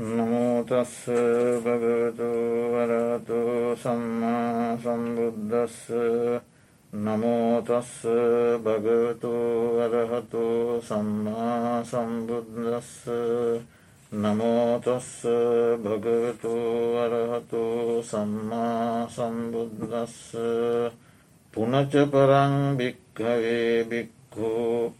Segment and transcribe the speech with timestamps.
[0.00, 0.92] නමෝතස්ස
[1.60, 2.28] භගවතු
[2.72, 3.40] වරතු
[3.76, 5.90] සම්මා සම්බුද්ධස්ස
[6.92, 7.90] නමෝතස්ස
[8.58, 9.32] භගවතු
[9.76, 10.44] වරහතු
[10.80, 12.94] සම්මා සම්බුද්ධස්ස
[14.14, 15.10] නමෝතස්ස
[15.78, 16.54] භගවතු
[16.94, 17.64] වරහතු
[18.02, 20.16] සම්මා සම්බුද්ධස්ස
[21.54, 24.54] පුනච පරං භික්හවේ භික්කු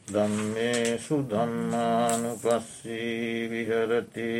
[0.09, 4.31] දම්මේසු දම්මානු පස්සී විහරති।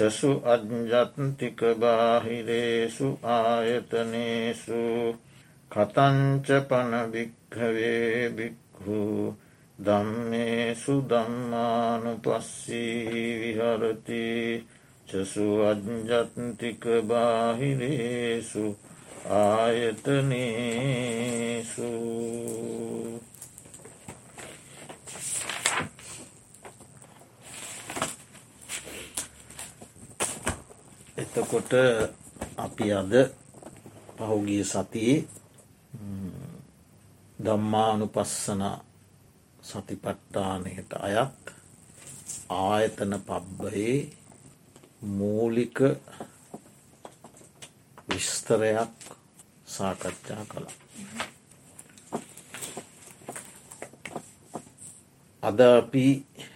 [0.00, 4.80] චසු අජ්ජත්තික බාහිරේසු ආයතනේසු
[5.70, 9.00] කතංච පන භික්හවේ භික්හු
[9.78, 14.24] දම්මේසු දම්මානු පස්සී විහරති
[15.08, 18.64] චසු අජ්ජත්තික බාහිරේසු
[19.38, 20.70] ආයතනේසු
[31.32, 31.72] එතකොට
[32.56, 33.12] අපි අද
[34.18, 35.18] පහුගිය සතියේ
[37.38, 38.62] දම්මානු පස්සන
[39.62, 41.42] සතිපට්ටානයට අයත්
[42.50, 44.10] ආයතන පබ්බයේ
[45.10, 45.78] මූලික
[48.08, 48.98] විස්තරයක්
[49.66, 50.76] සාකච්ඡා කළා.
[55.42, 56.06] අද අපි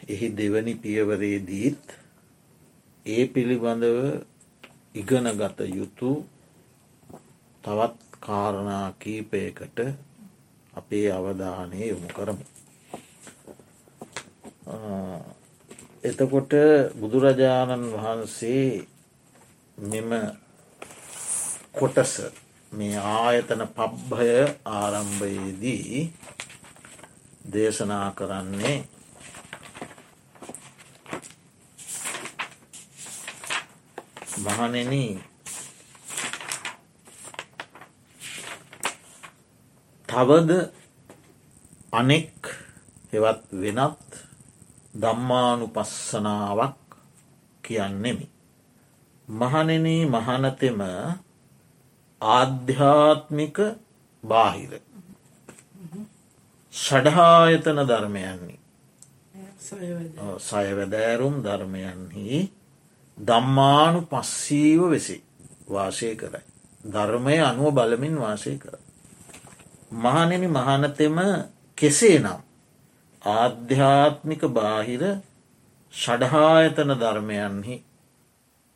[0.08, 1.84] එහි දෙවනි පියවරේදීත්
[3.06, 3.98] ඒ පිළිබඳව
[4.94, 6.10] ඉගෙන ගත යුතු
[7.64, 9.78] තවත් කාරණා කීපයකට
[10.74, 12.44] අපේ අවධානය යොමු කරමු.
[16.04, 16.52] එතකොට
[16.94, 18.86] බුදුරජාණන් වහන්සේ
[19.82, 20.10] මෙම
[21.72, 22.14] කොටස
[22.72, 24.32] මේ ආයතන පබ්භය
[24.72, 26.12] ආරම්භයේදී
[27.52, 28.76] දේශනා කරන්නේ
[34.44, 34.92] මහනෙන
[40.08, 40.50] තවද
[41.92, 42.38] අනෙක්
[43.12, 44.10] හෙවත් වෙනත්
[44.94, 46.76] දම්මානු පස්සනාවක්
[47.64, 48.26] කියන්නෙමි.
[49.28, 50.80] මහනෙන මහනතෙම
[52.20, 53.56] ආධ්‍යාත්මික
[54.24, 54.72] බාහිර.
[56.74, 58.58] ෂඩහායතන ධර්මයන්නේ
[60.40, 62.38] සයවැදෑරුම් ධර්මයන්හි
[63.18, 65.16] දම්මානු පස්සීව වෙසි
[65.66, 66.42] වාසය කරයි.
[66.84, 68.74] ධර්මය අනුව බලමින් වාසය කර.
[69.94, 71.16] මහනෙන මහනතෙම
[71.78, 72.40] කෙසේ නම්
[73.22, 75.02] ආධ්‍යාත්මික බාහිර
[75.94, 77.76] ෂඩහායතන ධර්මයන්හි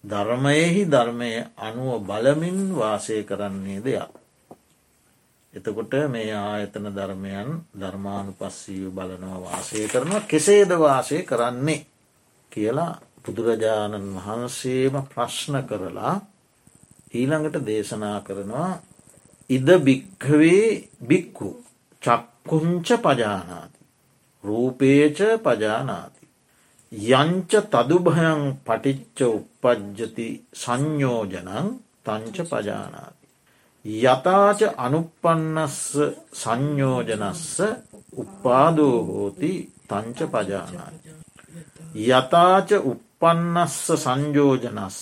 [0.05, 4.13] ධර්මයෙහි ධර්මය අනුව බලමින් වාසය කරන්නේ දෙයක්.
[5.55, 11.87] එතකොට මේ ආයතන ධර්මයන් ධර්මානු පස්සීව බලනවා වාසය කරනවා කෙසේද වාසය කරන්නේ
[12.53, 16.15] කියලා බුදුරජාණන් වහන්සේම ප්‍රශ්න කරලා
[17.13, 18.71] ඊළඟට දේශනා කරනවා
[19.51, 21.49] ඉද භික්හවේ බික්කු
[22.03, 23.81] චක්කුංච පජානාති.
[24.45, 26.25] රූපේච පජානාති.
[27.13, 31.69] යංච තදුභයන් පටිච්ච උපපජ්ජති සංයෝජනං
[32.05, 33.27] තංච පජානාති.
[33.85, 35.81] යතාච අනුපන්නස්ස
[36.35, 37.57] සංයෝජනස්ස
[38.15, 39.53] උපාදෝ හෝති
[39.87, 41.11] තංච පජානාති.
[42.07, 42.71] යතාච
[43.23, 44.99] උපන්නස්ස සංයෝජනස්ස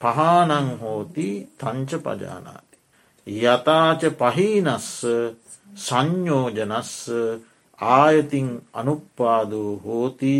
[0.00, 1.28] පහනං හෝති
[1.58, 2.76] තංච පජානාති.
[3.26, 4.88] යතාච පහීනස්ස
[5.76, 6.92] සංයෝජනස්ස
[7.78, 10.36] ආයතින් අනුපාදූ හෝති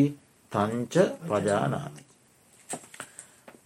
[0.53, 0.95] තංච
[1.25, 2.03] පජානාති.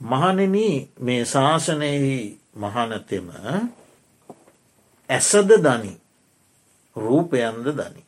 [0.03, 0.57] මහනෙන
[0.99, 2.19] මේ ශාසනයෙහි
[2.57, 3.29] මහනතෙම
[5.09, 5.93] ඇසද දනි
[6.97, 8.03] රූපයන්ද දනි.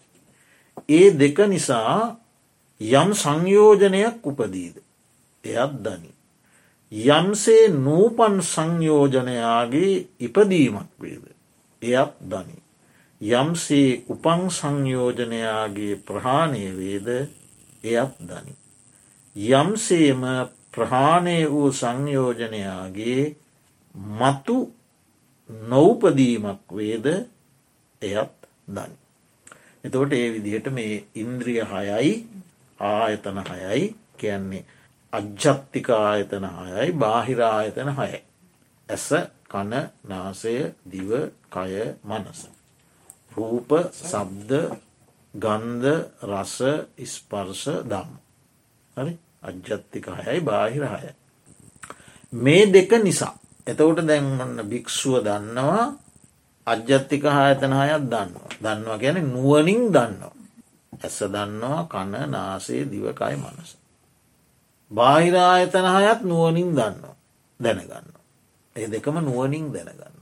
[0.88, 2.16] ඒ දෙක නිසා
[2.80, 4.76] යම් සංයෝජනයක් උපදීද.
[5.44, 6.10] එයත් දනි.
[6.92, 11.24] යම්සේ නූපන් සංයෝජනයාගේ ඉපදීමක් වේද.
[11.82, 12.56] එයත් දනි.
[13.20, 17.08] යම්සේ උපං සංයෝජනයාගේ ප්‍රහාණය වේද
[17.84, 18.54] එයත් දනි.
[19.36, 20.22] යම්සේම
[20.72, 23.36] ප්‍රහාණය වූ සංයෝජනයාගේ
[24.18, 24.58] මතු
[25.50, 27.06] නෞපදීමක් වේද
[28.02, 28.34] එයත්
[28.68, 28.96] දනි.
[29.84, 32.12] එතකොට ඒ විදිහට මේ ඉන්ද්‍රිය හයයි
[32.78, 34.64] ආයතන හයයි කියන්නේ
[35.12, 38.20] අජ්ජත්තික ආයතන හයයි බාහිරායතන හයයි.
[38.88, 39.08] ඇස
[39.46, 39.72] කන
[40.04, 40.54] නාසය
[40.84, 41.10] දිව
[41.48, 41.72] කය
[42.02, 42.40] මනස.
[43.32, 43.70] රූප
[44.02, 44.50] සබ්ද
[45.34, 45.88] ගන්ධ
[46.24, 46.56] රස
[46.96, 48.10] ඉස්පර්ශ දම්.
[48.96, 49.12] හරි
[49.42, 51.12] අජ්ජත්තික හයයි බාහිර හයයි.
[52.32, 53.34] මේ දෙක නිසා
[53.66, 55.84] එතකොට දැන්වන්න භික්‍ෂුව දන්නවා
[56.66, 58.50] අජ්ජත්තික හායතන හයත් දන්නවා.
[58.56, 60.34] දන්නවා ගැන නුවනින් දන්නවා.
[60.92, 63.79] ඇස දන්නවා කණ නාසේ දිවකයි මනස.
[64.90, 67.04] බාහිරායතන හයත් නුවනින් දන්න
[67.60, 68.08] දැනගන්න.
[68.76, 70.16] ඒ දෙකම නුවනින් දැනගන්න.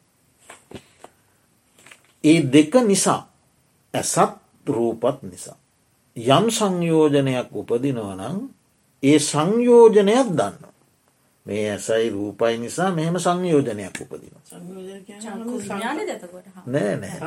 [2.24, 3.22] ඒ දෙක නිසා
[3.94, 4.36] ඇසත්
[4.66, 5.56] රූපත් නිසා.
[6.16, 8.38] යම් සංයෝජනයක් උපදිනවනං
[9.02, 10.67] ඒ සංයෝජනයක් දන්න.
[11.46, 14.35] මේ ඇසයි රූපයි නිසා මෙහෙම සංයෝජනයක් උපදින.
[16.67, 17.19] නෑ නෑ.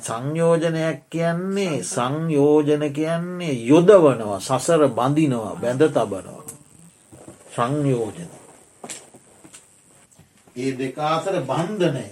[0.00, 6.42] සංයෝජනයක් කියන්නේ සංයෝජන කියන්නේ යොදවනවා සසර බඳිනවා බැඳ තබනවා.
[7.56, 8.30] සංයෝජන.
[10.56, 12.06] ඒ දෙකාතර බන්ධනය.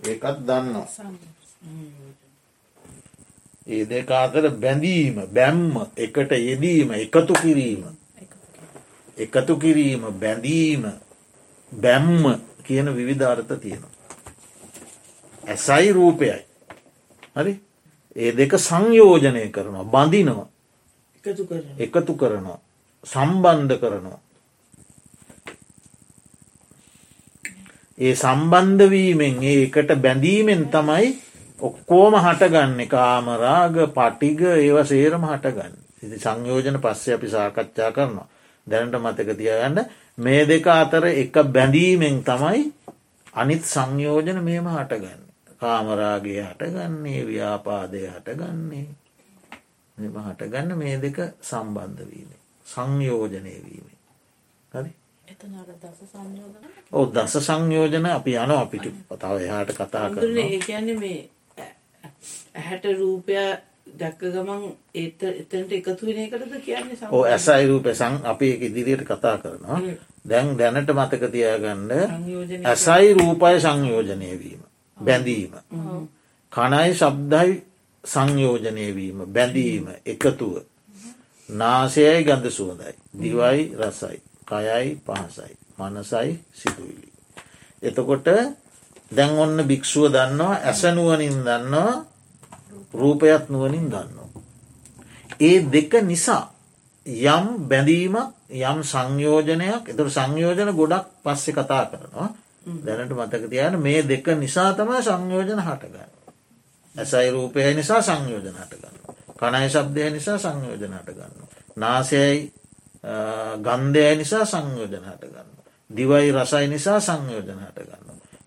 [0.00, 0.88] ඒකත් දන්නවා.
[3.66, 7.82] ඒ දෙක අතර බැඳීම බැම්ම එකට යෙදීම එකතු කිරීම.
[9.16, 10.84] එකතු කිරීම බැඳීම
[11.72, 13.94] බැම්ම කියන විවිධාර්ථ තියෙනවා.
[15.44, 16.38] ඇසයි රූපයයි.
[17.36, 17.52] හරි?
[18.16, 20.48] ඒ දෙක සංයෝජනය කරනවා බඳිනවා.
[21.78, 22.58] එකතු කරනවා.
[23.04, 24.20] සම්බන්ධ කරනවා.
[27.98, 31.06] ඒ සම්බන්ධවීමෙන් ඒකට බැඳීමෙන් තමයි
[31.58, 35.74] ඔක්කෝම හටගන්න කාමරාග පටිග ඒව සේරම හටගන්න.
[36.02, 38.28] ඉති සංයෝජන පස්සේ අපි සාකච්ඡා කරනවා.
[38.66, 39.78] දැනට මතක තියගන්න
[40.18, 42.62] මේ දෙක අතර එක බැඳීමෙන් තමයි
[43.34, 45.22] අනිත් සංයෝජන මේම හටගන්න.
[45.56, 48.86] කාමරාගේ හටගන්නේ ව්‍යාපාදය හටගන්නේ.
[49.96, 52.30] මෙම හටගන්න මේ දෙක සම්බන්ධවීම
[52.66, 53.86] සංයෝජනය වීම
[54.72, 54.92] හරි?
[56.92, 58.06] ඔ දස සංයෝජන.
[58.08, 61.35] අපි යන අපිට පතාව එහාට කතා කරන ඒන්නේ මේ
[62.54, 63.34] ඇහැට රූපය
[63.94, 64.64] දැක්ක ගමන්
[64.94, 69.80] ඒත එතට එකතු වෙන එකටද කියන්නේ ඕ ඇසයි රූප සං අපි එක ඉදිරියට කතා කරනවා.
[70.24, 71.90] දැන් දැනට මතක තියාගන්න
[72.64, 74.62] ඇසයි රූපය සංයෝජනය වීම
[74.98, 75.52] බැඳීම.
[76.52, 77.62] කණයි ශබ්දයි
[78.04, 80.62] සංයෝජනය වීම බැඳීම එකතුව.
[81.48, 87.10] නාසයයි ගඳ සුවදයි දිවයි රසයි කයයි පහසයි මනසයි සිදුවිලි.
[87.82, 88.28] එතකොට
[89.12, 92.04] දැන් ඔන්න භික්‍ෂුව දන්නවා ඇසනුවනින් දන්නවා
[92.94, 94.28] රූපයත් නුවනින් දන්නවා.
[95.40, 96.44] ඒ දෙක නිසා
[97.06, 102.28] යම් බැඳීමක් යම් සංයෝජනයක් එතුර සංයෝජන ගොඩක් පස්සෙ කතා කරනවා
[102.66, 106.10] දැනට මතක තියන මේ දෙක නිසා තම සංයෝජන හටගන්න.
[106.94, 108.96] ඇසයි රූපය නිසා සංයෝජන හටගන්න.
[109.36, 111.34] කණයි ශබ්දය නිසා සංයෝජන හටගන්න.
[111.76, 112.52] නාසයයි
[113.58, 115.48] ගන්ධය නිසා සංයෝජන හටගන්න.
[115.90, 118.05] දිවයි රසයි නිසා සංයෝජන හටගන්න.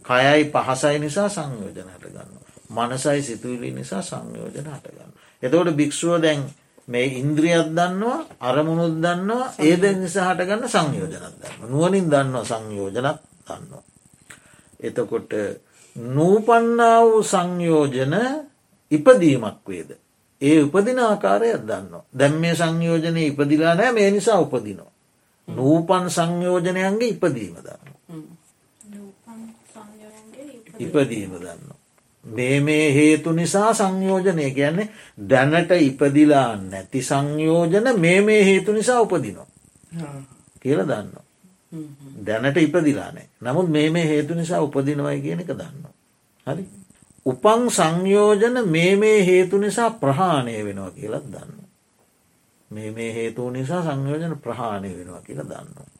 [0.09, 2.31] කයයි පහසයි නිසා සංයෝජන හටගන්න.
[2.69, 5.11] මනසයි සිතුවිලි නිසා සංයෝජන හටගන්න.
[5.43, 6.41] එතවට භික්‍ෂුව දැන්
[6.87, 11.69] මේ ඉන්ද්‍රියත් දන්නවා අරමුණුත් දන්නවා ඒද නිසා හටගන්න සංයෝජනත් දන්න.
[11.69, 12.97] නුවනින් දන්නවා සංයෝජනත්
[13.47, 13.83] දන්නවා.
[14.79, 15.31] එතකොට
[15.95, 18.15] නූපන්නා වූ සංයෝජන
[18.91, 19.91] ඉපදීමක් වේද.
[20.41, 21.93] ඒ උපදින ආකාරයක් දන්න.
[22.13, 24.91] දැම් මේ සංයෝජනය ඉපදිලා නෑ මේ නිසා උපදිනවා.
[25.47, 27.88] නූපන් සංයෝජනයන්ගේ ඉපදීම දන්න.
[30.79, 31.61] ඉපදීම දන්න.
[32.25, 34.89] මේ මේ හේතු නිසා සංයෝජනය කියන්නේ
[35.29, 39.47] දැනට ඉපදිලා නැති සංයෝජන මේ මේ හේතු නිසා උපදිනවා.
[40.59, 41.09] කියල දන්න.
[42.25, 45.87] දැනට ඉපදිලානෑ නමුත් මේ මේ හේතු නිසා උපදිනවයි කියන එක දන්න.
[46.47, 46.63] හරි.
[47.25, 51.59] උපං සංයෝජන මේ මේ හේතු නිසා ප්‍රහාණය වෙනවා කියලත් දන්න.
[52.71, 55.98] මේ මේ හේතුව නිසා සංයෝජන ප්‍රහාණය වෙනවා කියලා දන්න.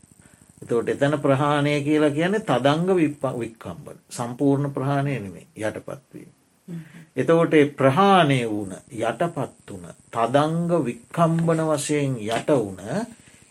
[0.62, 2.90] එතවට එතැන ප්‍රහාණය කියලා කියන්නේ තදංග
[3.38, 6.32] වික්කම්බන සම්පූර්ණ ප්‍රහාණය නෙමේ යටපත්වීම.
[7.18, 12.80] එතකොට ප්‍රහාණය වුණ යටපත් වන තදංග වික්කම්බන වශයෙන් යට වුණ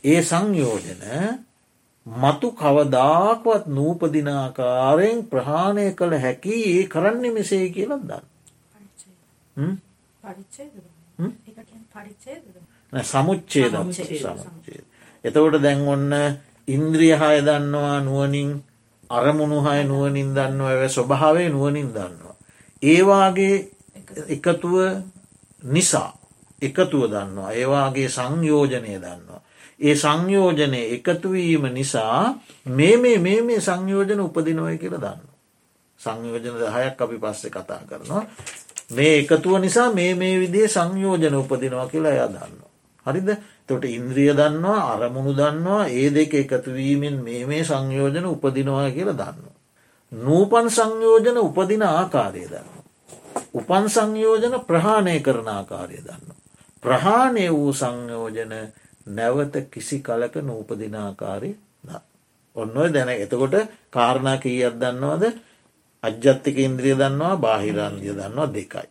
[0.05, 1.05] ඒ සංයෝජන
[2.07, 8.25] මතු කවදාකවත් නූපදිනාකාරයෙන් ප්‍රහාණය කළ හැකි ඒ කරන්න මෙසේ කියලත් දන්න.
[13.05, 14.85] සමුච්චේද සමුච්චේද.
[15.25, 16.13] එතකොට දැන් ඔන්න
[16.69, 18.51] ඉන්ද්‍රිය හය දන්නවා නුවනින්
[19.11, 22.37] අරමුණු හය නුවනින් දන්නවා ඇව ස්වභාවේ නුවනින් දන්නවා.
[22.83, 23.57] ඒවාගේ
[24.29, 24.75] එකතුව
[25.65, 26.13] නිසා
[26.63, 29.41] එකතුව දන්නවා ඒවාගේ සංයෝජනය දන්නවා.
[29.81, 32.35] ඒ සංයෝජනය එකතුවීම නිසා
[32.69, 35.21] මේ මේ මේ මේ සංයෝජන උපදිනවය කියල දන්න.
[36.01, 38.25] සංයෝජන දහයක් අපි පස්සෙ කතා කරනවා.
[38.91, 42.61] මේ එකතුව නිසා මේ මේ විදිේ සංයෝජන උපදිනවා කියලා එයා දන්න.
[43.07, 43.29] හරිද
[43.69, 49.47] තොට ඉන්ද්‍රිය දන්නවා අරමුණු දන්නවා ඒ දෙක එකතුවීමෙන් මේ මේ සංයෝජන උපදිනවා කියලා දන්න.
[50.13, 52.79] නූපන් සංයෝජන උපදින ආකාරය දන්න.
[53.55, 56.37] උපන් සංයෝජන ප්‍රහාණය කරන ආකාරය දන්න.
[56.83, 58.53] ප්‍රහාණය වූ සංයෝජන
[59.09, 61.51] නැවත කිසි කලක නූපදිනාකාරය
[61.83, 61.91] ද.
[62.57, 63.55] ඔන්න ඔය දැන එතකොට
[63.91, 65.25] කාරණා කීයක් දන්නවද
[66.05, 68.89] අජ්‍යත්තික ඉන්ද්‍රිය දන්නවා බාහිරන්දිය දන්නවා දෙකයි.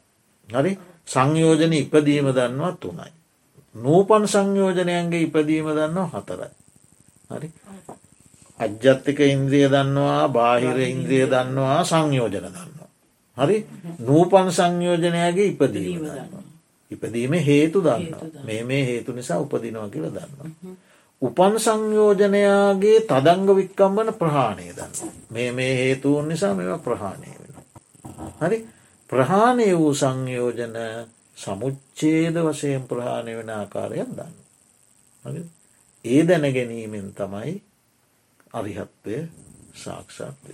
[0.50, 0.72] හරි
[1.08, 3.12] සංයෝජන ඉපදීම දන්නවා තුනයි.
[3.78, 6.52] නූපන් සංයෝජනයන්ගේ ඉපදීම දන්නවා හතරයි.
[7.30, 7.50] හරි
[8.60, 12.90] අජ්‍යත්තික ඉන්ද්‍රිය දන්නවා බාහිර ඉන්ද්‍රිය දන්නවා සංයෝජන දන්නවා.
[13.38, 13.58] හරි
[14.00, 16.44] නූපන් සංයෝජනයගේ ඉපදීම දන්නවා.
[16.92, 20.78] ඉපදීම හේතු දන්න මේ මේ හේතු නිසා උපදිනවා කියල දන්න.
[21.22, 25.12] උපන් සංයෝජනයාගේ තදංග වික්කම්බන ප්‍රහාණය දන්න.
[25.30, 27.54] මේ මේ හේතුවන් නිසා මෙම ප්‍රහාණය වෙන.
[28.42, 28.58] හරි
[29.10, 30.78] ප්‍රහාණය වූ සංයෝජන
[31.38, 34.36] සමුච්චේද වශයෙන් ප්‍රහාණය වෙන ආකාරයක් දන්න.
[36.06, 37.54] ඒ දැන ගැනීමෙන් තමයි
[38.52, 39.18] අරිහත්වය
[39.76, 40.54] සාක්ෂාත්වය.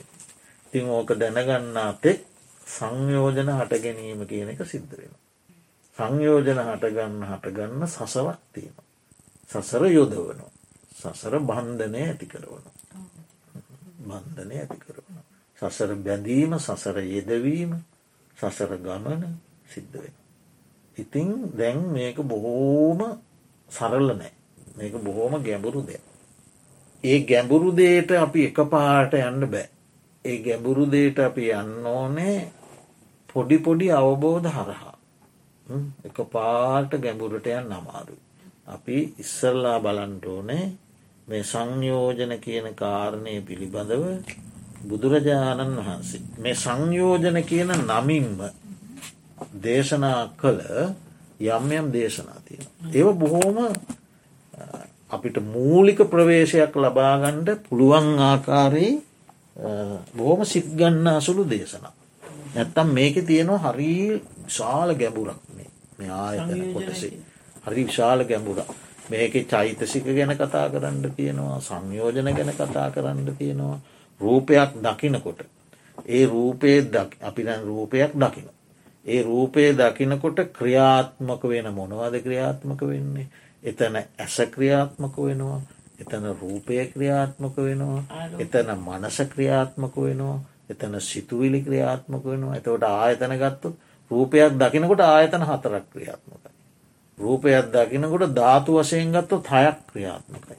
[0.73, 2.19] තිං ඕක දැනගන්නා තෙක්
[2.67, 5.13] සංයෝජන හට ගැනීම කියන එක සිද්ධ වෙන.
[5.97, 8.75] සංයෝජන හටගන්න හටගන්න සසවක් තියෙන.
[9.49, 10.51] සසර යොදවනවා.
[10.93, 12.65] සසර බන්ධනය ඇති කරවන.
[14.01, 15.21] බන්ධනය ඇති කරවන.
[15.57, 17.77] සසර බැඳීම සසර යෙදවීම
[18.37, 19.23] සසර ගමන
[19.67, 20.22] සිද්ධ වෙන.
[20.97, 23.01] ඉතිං දැන් මේක බොහෝම
[23.69, 24.33] සරල්ල නෑ
[24.77, 25.97] මේක බොහෝම ගැඹුරු දෙ.
[27.03, 29.67] ඒ ගැඹුරු දේට අපි එක පාට යන්න බෑ.
[30.25, 32.37] ඒ ගැඹුරු දේට අපි යන්න ඕනේ
[33.29, 34.95] පොඩි පොඩි අවබෝධ හරහා.
[36.03, 38.15] එක පාට ගැඹුරට යන්න අමාරු.
[38.67, 40.65] අපි ඉස්සල්ලා බලන්ටෝනේ
[41.27, 44.03] මේ සංයෝජන කියන කාරණය පිළිබඳව
[44.87, 46.21] බුදුරජාණන් වහන්සේ.
[46.39, 48.37] මේ සංයෝජන කියන නමින්ම
[49.63, 50.61] දේශනා කළ
[51.41, 52.67] යම් යම් දේශනා තියෙන.
[52.91, 53.57] ඒව බොහෝම
[55.09, 59.01] අපිට මූලික ප්‍රවේශයක් ලබාගණ්ඩ පුළුවන් ආකාරයේ
[60.15, 61.93] බොහොම සිත්ගන්නා සුළු දේශනා.
[62.55, 65.39] නැත්තම් මේක තියෙනවා හරි ශාල ගැඹුරක්
[65.97, 67.13] මේ ආයතන කොටසේ.
[67.63, 68.69] හරි විශාල ගැඹුරක්.
[69.09, 73.79] මේක චෛතසික ගැන කතා කරන්න තියෙනවා සංයෝජන ගැන කතා කරන්න තියෙනවා
[74.21, 75.39] රූපයක් දකිනකොට.
[76.07, 78.47] ඒ රූපයේ අපි රූපයක් දකින.
[79.05, 83.27] ඒ රූපයේ දකිනකොට ක්‍රියාත්මක වෙන මොනවද ක්‍රියාත්මක වෙන්නේ.
[83.63, 85.61] එතන ඇස ක්‍රියාත්මක වෙනවා
[85.99, 88.03] එතන රූපය ක්‍රියාත්මක වෙනවා
[88.39, 93.75] එතන මනස ක්‍රියාත්මක වෙනවා එතන සිතුවිලි ක්‍රියාත්මක වෙනවා එතවට ආයතන ගත්තු
[94.11, 96.51] රූපයක් දකිනකොට ආයතන හතරක් ක්‍රියාත්මකයි.
[97.17, 100.57] රූපයක් දකිනකොට ධාතු වශයෙන් ගත්තොත් හයක් ක්‍රියාත්මකයි.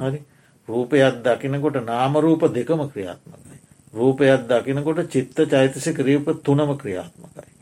[0.00, 0.20] හරි
[0.68, 3.51] රූපයක් දකිනකොට නාමරූප දෙකම ක්‍රියාත්මකයි.
[3.94, 7.52] රූපයක් දකිනකොට චිත්ත චෛතසි ක්‍රියප තුනම ක්‍රියාත්මකයි.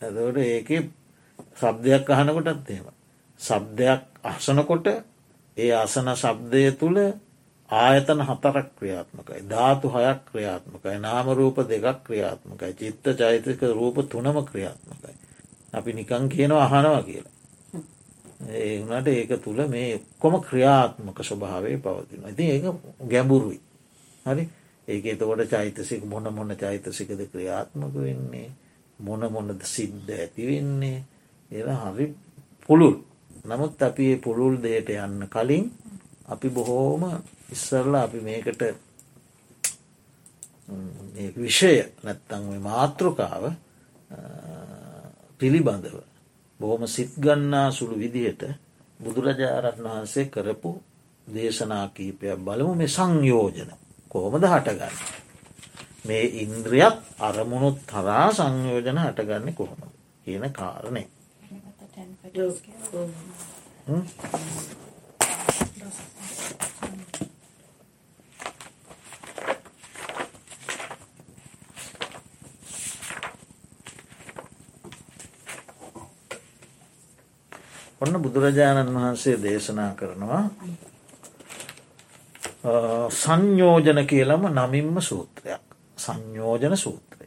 [0.00, 0.68] ඇදට ඒක
[1.56, 2.86] සබ්දයක් අහනකොටත් එහෙම.
[3.40, 4.86] සබ්දයක් අසනකොට
[5.56, 6.98] ඒ අසන ශබ්දය තුළ
[7.70, 15.14] ආයතන හතරක් ක්‍රියාත්මකයි ධාතු හයක් ක්‍රියාත්මකයි නාමරූප දෙකක් ක්‍රියාත්මකයි චිත්ත චෛතක රූප තුනම ක්‍රියාත්මකයි.
[15.72, 17.34] අපි නිකං කියනවා අහනවා කියලා.
[18.50, 22.22] ඒ වනට ඒක තුළ මේ කොම ක්‍රියාත්මක ස්වභාවේ පවතින.
[22.26, 22.64] ඉති ඒක
[23.02, 23.60] ගැඹුරුයි.
[24.26, 24.48] හරි
[24.90, 28.50] ඒක එතකොට චෛතසික මොන මොන චෛතසිකද ක්‍රියාත්මක වෙන්නේ?
[28.98, 30.98] මොන මොනද සිද්ධ ඇතිවෙන්නේ
[31.50, 32.06] ඒ හරි
[32.68, 32.96] පුළුල්.
[33.44, 35.66] නමුත් අපි ඒ පුළුල් දෙයට යන්න කලින්
[36.28, 37.02] අපි බොහෝම
[37.50, 38.62] ඉස්සරලා අපි මේකට
[41.36, 41.72] විෂය
[42.04, 43.44] නැත්තං මාතෘකාව
[45.40, 45.96] පිළිබඳව
[46.60, 48.42] බොහොම සිත්ගන්නා සුළු විදිහට
[49.00, 50.70] බුදුරජාණන් වහන්සේ කරපු
[51.26, 52.74] දේශනා කීපයක් බලමු.
[52.74, 53.70] මේ සංයෝජන.
[54.10, 54.96] කොහොමද හටගන්න.
[56.04, 59.80] මේ ඉන්ද්‍රියත් අරමුණුත් තරා සංයෝජන හටගන්න කොහොම
[60.24, 61.04] කියන කාරණය.
[78.00, 80.44] ඔන්න බුදුරජාණන් වහන්සේ දේශනා කරනවා
[83.12, 85.60] සංයෝජන කියලම නමින්ම සූත්‍රයක්
[85.96, 87.26] සංයෝජන සූත්‍රය.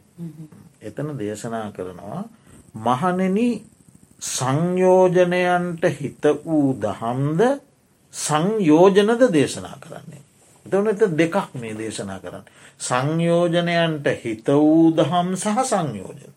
[0.80, 2.24] එතන දේශනා කරනවා
[2.76, 3.38] මහනෙන
[4.20, 7.40] සංයෝජනයන්ට හිත වූ දහම්ද
[8.14, 10.22] සංයෝජනද දේශනා කරන්නේ.
[10.66, 12.44] එතවන එත දෙකක් මේ දේශනා කරන්න.
[12.80, 16.32] සංයෝජනයන්ට හිත වූ දහම් සහ සංයෝජන.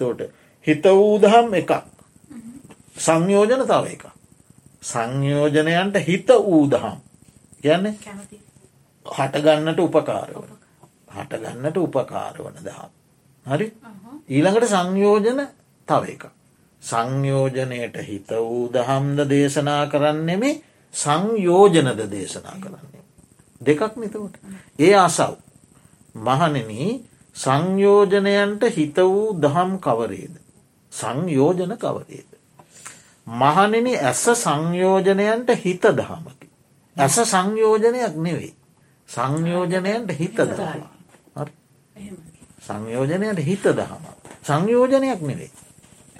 [0.00, 0.20] තෝට
[0.66, 1.72] හිත වූ දහම් එකක්
[2.98, 4.04] සංයෝජන තව එක.
[4.82, 6.98] සංයෝජනයන්ට හිත වූ දහම්
[7.64, 7.94] යන්න
[9.08, 10.36] හටගන්නට උපකාරව
[11.10, 12.90] හටගන්නට උපකාර වන දහම්.
[13.46, 13.66] හරි
[14.28, 15.40] ඊළඟට සංයෝජන
[15.88, 16.24] තව එක.
[16.82, 20.54] සංයෝජනයට හිත වූ දහම්ද දේශනා කරන්නෙමේ
[20.94, 23.04] සංයෝජනද දේශනා කරන්නේ.
[23.60, 24.36] දෙකක් නිතවට.
[24.78, 25.36] ඒ අසව්.
[26.14, 26.70] මහනෙන
[27.36, 30.34] සංයෝජනයන්ට හිත වූ දහම් කවරේද.
[30.92, 32.30] සංයෝජන කවරේද.
[33.26, 36.48] මහනෙන ඇස සංයෝජනයන්ට හිත දහමකි.
[36.96, 38.54] ඇස සංයෝජනයක් නෙවෙයි.
[39.08, 40.82] සංයෝජනයන්ට හිත දහම.
[42.66, 44.04] සංයෝජනයට හිත දහම.
[44.46, 45.50] සංයෝජනයක් නෙවෙයි.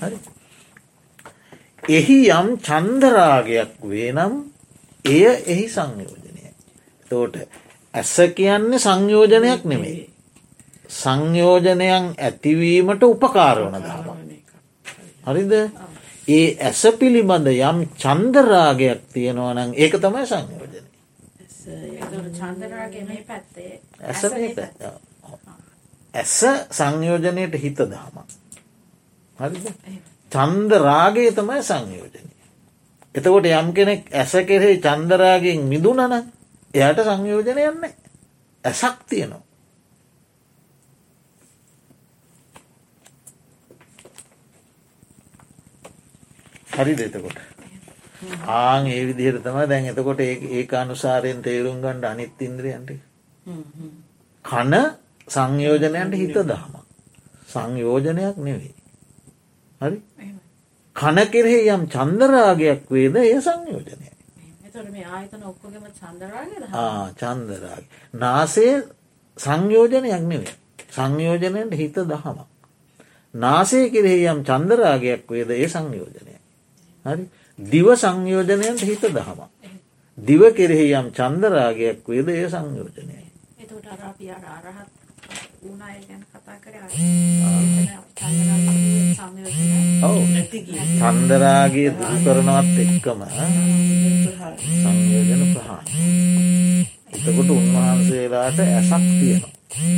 [0.00, 0.18] හරි.
[1.88, 4.34] එහි යම් චන්දරාගයක් වේ නම්
[5.04, 6.52] එය එහි සංයෝජනය.
[7.10, 7.34] තෝට
[7.94, 10.04] ඇස කියන්නේ සංයෝජනයක් නෙමෙයි.
[10.90, 14.08] සංයෝජනයන් ඇතිවීමට උපකාරවන දහම.
[15.26, 15.52] හරිද
[16.28, 20.26] ඒ ඇස පිළිබඳ යම් චන්දරාගයක් තියෙනවනං ඒක තමයි
[21.66, 23.18] සංයෝජනය.
[24.02, 24.24] ඇස
[26.14, 28.18] ඇස සංයෝජනයට හිත දහම.
[29.38, 29.72] හරිද?
[30.32, 32.30] චන්ද රාගේ තමයි සංයෝජනය.
[33.14, 36.22] එතකොට යම් කෙනෙක් ඇස කෙරෙහි චන්දරාගෙන් මිදුනන
[36.74, 37.84] එයට සංයෝජනයන්න
[38.64, 39.40] ඇසක් තියෙනවා.
[46.74, 47.55] හරි දෙතකොට
[48.48, 52.90] ආං ඒ විදිහට තම දැන් එතකොට ඒ අනුසාරයෙන් තේරුම් ගණ්ඩ අනිත් ඉන්ද්‍රියන්ට.
[54.44, 54.74] කන
[55.28, 56.74] සංයෝජනයන්ට හිත දහම
[57.46, 58.74] සංයෝජනයක් නෙවෙයි.
[59.80, 59.98] හරි?
[60.96, 64.08] කන කෙරෙහි යම් චන්දරාගයක් වේද එය සංයෝජනය
[67.14, 68.74] චන්දරාග නාසේ
[69.36, 70.54] සංයෝජනයක් නෙවේ
[70.90, 72.38] සංයෝජනයට හිත දහම
[73.34, 76.36] නාසේ කෙරෙහි යම් චන්දරාගයක් වේද ඒ සංයෝජනය
[77.04, 77.24] හරි
[77.58, 79.40] දිව සංයෝජනයට හිත දහම
[80.18, 83.16] දිව කෙරෙහි යම් චන්දරාගයක් වේද ඒ සංයෝජනය
[91.00, 93.20] චන්දරාගේ දුරු කරනවත් එක්කම
[94.76, 95.86] සංයෝජන ප්‍රහාණ
[97.16, 99.52] එතකොට උන්වහන්සේලාට ඇසක් තියෙනවා.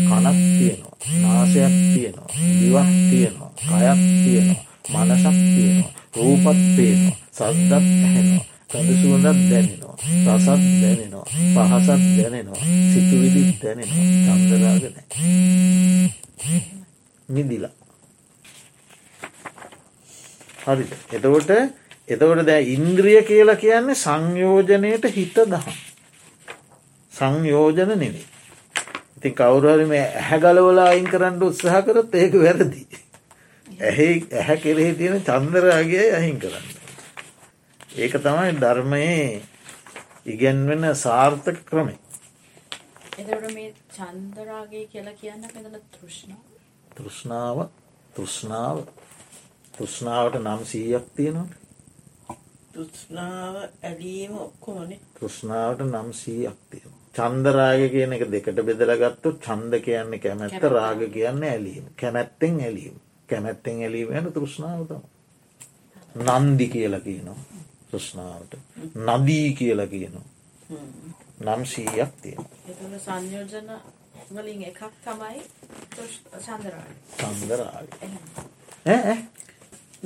[0.08, 0.94] කනක් තියෙනවා.
[1.16, 2.28] නාසයක් තියෙනවා.
[2.56, 3.50] දිවක් තියෙනවා.
[3.58, 4.64] කයක් තියෙනවා.
[4.94, 9.96] මනසක් තියෙනවා රූපත් පේනවා සද්දත් ඇහෙනවා කඳ සුවඳත් දැනෙනවා
[10.28, 11.26] රසත් දැනෙනවා
[11.70, 12.62] පහසත් දැනෙනවා
[12.92, 16.62] සිතුවිලිත් දැනෙනවා චන්දරාග නෑ
[17.28, 17.74] නිදිලා
[20.66, 21.50] හරි එතකොට
[22.08, 25.78] එතකොට දැ ඉන්ද්‍රිය කියලා කියන්නේ සංයෝජනයට හිත දහම්
[27.12, 28.26] සංයෝජන නෙවේ
[29.18, 32.82] ඉතින් කවුරහරි මේ ඇහැ ගලවලා අයින් කරන්න උත්සාහ කරත් ඒක වැරදි.
[33.80, 36.66] ඇහි ඇහැ කෙරෙහි තියෙන චන්දරාගේ අහින් කරන්න.
[37.96, 39.42] ඒක තමයි ධර්මයේ
[40.26, 41.94] ඉගැන්වෙන සාර්ථක ක්‍රමය.
[43.94, 45.42] චන්දරාගේ කියලා කියන්න
[46.96, 47.58] තෘෂ්ණාව
[48.14, 48.78] තෘෂ්ණාව.
[49.74, 51.48] තෘෂ්ණාවට නම් සීයක් තියෙනවා
[52.74, 55.00] තෘෂ්ණාව ඇලීම ඔක්කොමනේ.
[55.16, 60.64] තෘෂ්ණාවට නම් සීයක් තියෙන චන්දරාග කියන එක දෙකට බෙදලගත්තු චන්ද කියන්නේ කැමැත්ත.
[60.70, 61.84] රාග කියන්න ඇලීම.
[61.96, 62.96] කැමැත්තෙන් ඇලීම
[63.28, 65.02] කැමැත්තෙන් ඇලීම යන තෘෂ්ණාවතම
[66.40, 67.38] නන්දි කියලා කියනවා
[67.90, 68.52] තෘෂ්ණාවට.
[68.98, 70.26] නදී කියලා කියනවා.
[71.40, 72.44] නම් සීයක් තියෙන
[72.98, 73.70] සංයෝජන
[74.30, 75.40] වලින් එකක් තමයි
[77.18, 77.86] චන්දරාග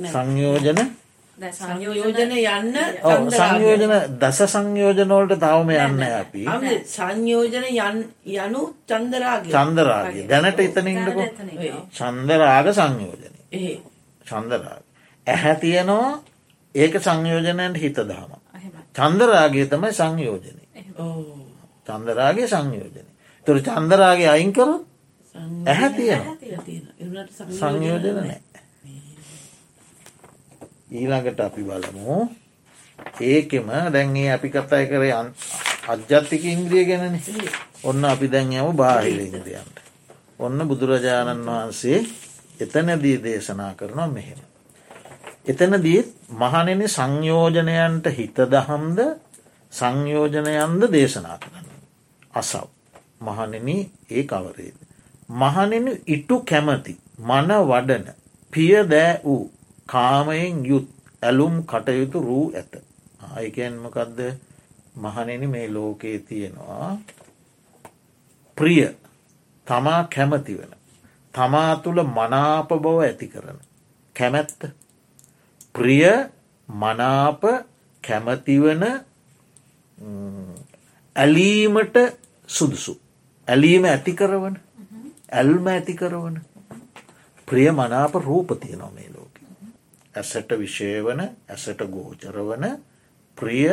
[0.07, 0.79] සංයෝජන
[1.37, 2.75] සංයෝජන යන්න
[3.31, 6.43] සංයෝජන දස සංයෝජනවලට තවම යන්න අපි.
[6.87, 7.65] සංයෝජන
[8.37, 11.17] යනු චන්දරාග චන්දරාගේ දැනට එතනින්ටක
[11.91, 13.33] චන්දරාග සංයෝජන
[14.25, 14.83] චන්දරාග
[15.27, 16.13] ඇහැ තියනවා
[16.75, 18.31] ඒක සංයෝජනයට හිත දහම
[18.95, 20.63] චන්දරාගේ තමයි සංයෝජනය.
[21.87, 23.03] චන්දරාගේ සංයෝජනය.
[23.47, 24.75] තුර චන්දරාගේ අයින්කරු
[25.65, 26.21] ඇහැ තියෙන
[27.51, 28.52] සංයෝජන නෑ
[30.93, 32.17] ඊළඟට අපි බලමු
[33.21, 35.13] ඒකෙම දැන්ගේ අපි කතාය කරේ
[35.85, 37.17] අජ්‍යත්තික ඉන්ද්‍රිය ගැනන
[37.83, 39.77] ඔන්න අපි දැන් යම බාහිර ඉන්ද්‍රියන්ට
[40.39, 41.99] ඔන්න බුදුරජාණන් වහන්සේ
[42.59, 44.39] එතනදී දේශනා කරනවා මෙහෙම.
[45.45, 48.99] එතනදීත් මහනෙන සංයෝජනයන්ට හිත දහම්ද
[49.73, 51.67] සංයෝජනයන්ද දේශනා කරන්න.
[52.33, 52.67] අසව්
[53.21, 53.67] මහනෙන
[54.09, 54.77] ඒ කවරේද.
[55.31, 58.05] මහනෙන ඉටු කැමති මන වඩන
[58.53, 59.51] පිය දෑ වූ
[59.89, 60.87] කාමයෙන් යුත්
[61.21, 62.73] ඇලුම් කටයුතු රූ ඇත.
[63.29, 64.19] අයිකැන්මකදද
[64.95, 66.97] මහනෙන මේ ලෝකයේ තියෙනවා
[68.57, 68.87] ප්‍රිය
[69.67, 70.73] තමා කැමති වෙන.
[71.33, 73.59] තමා තුළ මනාප බව ඇති කරන.
[74.15, 74.61] කැමැත්ත
[75.75, 76.03] ප්‍රිය
[76.69, 77.41] මනාප
[78.03, 78.83] කැමතිවන
[81.15, 81.97] ඇලීමට
[82.49, 82.93] සුදුසු.
[83.47, 84.55] ඇලීම ඇති කරවන
[85.31, 86.37] ඇල්ම ඇති කරවන
[87.47, 89.12] ප්‍රිය මනාප රූපතිය නොමේ.
[90.15, 92.65] ඇසට විශේවන ඇසට ගෝචරවන
[93.37, 93.69] ප්‍රිය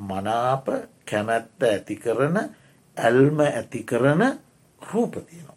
[0.00, 0.66] මනාප
[1.04, 2.36] කැමැත්ත ඇති කරන
[2.96, 4.22] ඇල්ම ඇති කරන
[4.82, 5.56] රූපතියනවා.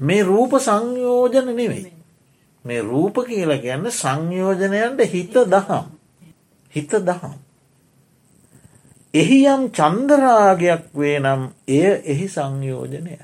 [0.00, 1.92] මේ රූප සංයෝජන නෙවෙයි.
[2.64, 5.86] මේ රූප කියලා ගැන්න සංයෝජනයන්ට හිත දහම්.
[6.72, 7.34] හිත දහම්.
[9.14, 13.18] එහි යම් චන්දරාගයක් වේ නම් එය එහි සංයෝජනයයි.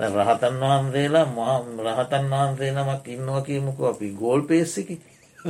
[0.00, 4.96] රහතන් වහන්සේලා රහතන් වහන්සේ නමක් ඉන්නවා කියමුකු අපි ගෝල් පේසිකි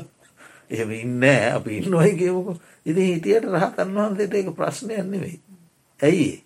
[0.71, 2.53] එහෙම ඉන්න අපි ඉන්නවයි කියමුකු
[2.87, 5.41] ඉති හිටියට රහතන් වහන්සේට එක ප්‍රශ්නයක් නෙවෙයි.
[6.01, 6.45] ඇයි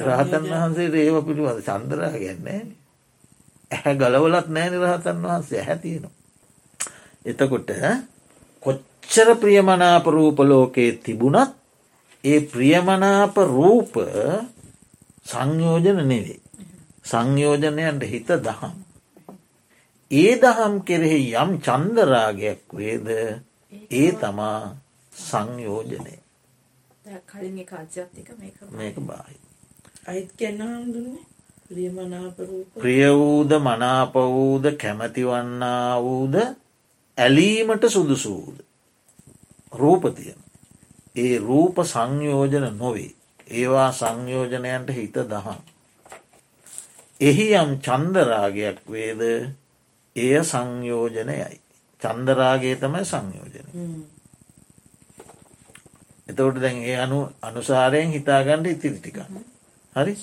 [0.00, 2.60] රහතන් වහන්සේට ඒව පිළිබඳ චන්දරා ගැන්නේ
[3.70, 6.14] ඇහැ ගලවලත් නෑන රහතන් වහන්සේ හැතියෙනවා.
[7.24, 7.70] එතකොට
[8.62, 11.56] කොච්චර ප්‍රියමනාප රූප ලෝකයේ තිබුණත්
[12.24, 13.92] ඒ ප්‍රියමනාප රූප
[15.24, 16.40] සංයෝජන නෙවේ.
[17.04, 18.76] සංයෝජනයන්ට හිත දහම්.
[20.10, 23.08] ඒ දහම් කෙරෙහි යම් චන්දරාගයක් වේද
[23.92, 24.60] ඒ තමා
[25.12, 26.14] සංයෝජනය
[27.22, 28.28] කලින් එක අජ්‍යත්තික
[28.72, 29.36] මේක බාහි.
[30.06, 30.30] අයිත්
[31.68, 36.34] ප්‍රියමනාපරූප ප්‍රිය වූද මනාප වූද කැමතිවන්නා වූද
[37.18, 38.56] ඇලීමට සුදුසූද.
[39.72, 40.40] රූපතියන.
[41.16, 43.12] ඒ රූප සංයෝජන නොවේ.
[43.50, 45.60] ඒවා සංයෝජනයන්ට හිත දහම්.
[47.22, 49.22] එහි යම් චන්දරාගයක් වේද
[50.16, 51.60] එය සංයෝජනයයි.
[52.02, 53.68] චන්දරාගේ තමයි සංයෝජන.
[56.28, 59.18] එතවට දැන් ඒ අනු අනුසාරයෙන් හිතාගණ්ඩ ඉතිරි ටික.
[59.96, 60.14] හරි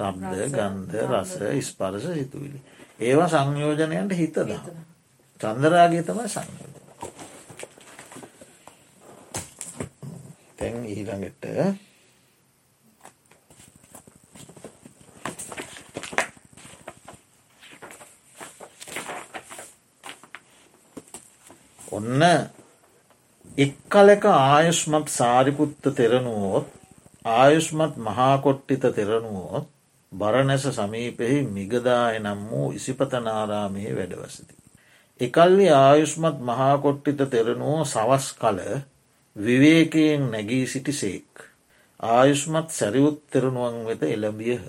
[0.00, 1.32] රබ්ද ගන්ධ රස
[1.64, 2.60] ස්පරස සිතුවිලි.
[3.00, 4.80] ඒවා සංයෝජනයන්ට හිත දහම්.
[5.40, 6.74] චන්දරාගේ තමයි සංයෝජන.
[10.58, 11.44] තැන් ඊළඟට
[21.98, 22.22] ඔන්න
[23.58, 26.66] එක් කලක ආයුෂ්මත් සාරිපුත්ත තෙරණුවෝත්
[27.32, 29.66] ආයුෂ්මත් මහාකොට්ටිත තෙරණුවෝත්
[30.12, 34.54] බරණැස සමීපෙහි මිගදාය නම් වූ ඉසිපතනාරාමයේ වැඩවසති.
[35.20, 38.60] එකල්ලි ආයුෂ්මත් මහාකොට්ටිත තෙරණුවෝ සවස් කල
[39.36, 41.32] විවේකයෙන් නැගී සිටි සේක්.
[42.00, 44.64] ආයුෂ්මත් සැරියුත් තෙරණුවන් වෙත එළඹියහ.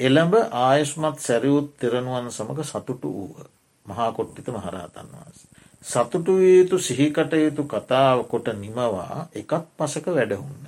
[0.00, 3.48] එළඹ ආයුෂ්මත් සැරියුත් තෙරණුවන් සමඟ සතුටු වූහ
[3.86, 5.40] මහාකොට්ටිත මහරහතන් වහන්ස.
[5.84, 10.64] සතුටු යුතු සිහිකටයුතු කතාව කොට නිමවා එකත් පසක වැඩහුන්න.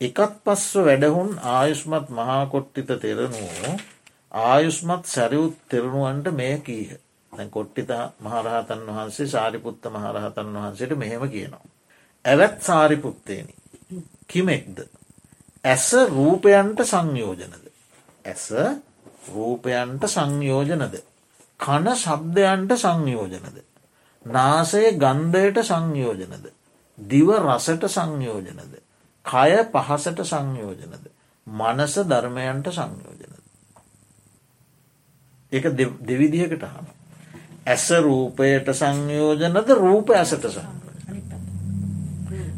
[0.00, 3.74] එකත් පස්ව වැඩහුන් ආයුෂ්මත් මහාකොට්ටිත තෙරණුවෝ
[4.34, 6.90] ආයුෂ්මත් සැරියුත් තෙරණුවන්ට මෙය කීහ.
[7.32, 11.64] දැ කොට්ටිත මහරහතන් වහන්සේ සාරිපුත්ත මහරහතන් වහන්සේට මෙහෙම කියනවා.
[12.24, 13.54] ඇවැත් සාරිපුත්තේනි
[14.26, 14.78] කිමෙක්ද.
[15.64, 17.54] ඇස රූපයන්ට සංයෝජනද.
[18.24, 18.46] ඇස
[19.28, 20.96] රූපයන්ට සංයෝජනද.
[21.60, 23.65] කන ශබ්දයන්ට සංයෝජනද.
[24.26, 26.46] නාසය ගන්ධයට සංයෝජනද.
[26.98, 28.74] දිව රසට සංයෝජනද.
[29.24, 31.06] කය පහසට සංයෝජනද.
[31.46, 33.34] මනස ධර්මයන්ට සංයෝජනද.
[35.52, 35.64] එක
[36.02, 36.86] දෙවිදිහකට හම.
[37.66, 40.76] ඇස රූපයට සංයෝජනද රූප ඇසට සංයෝජන.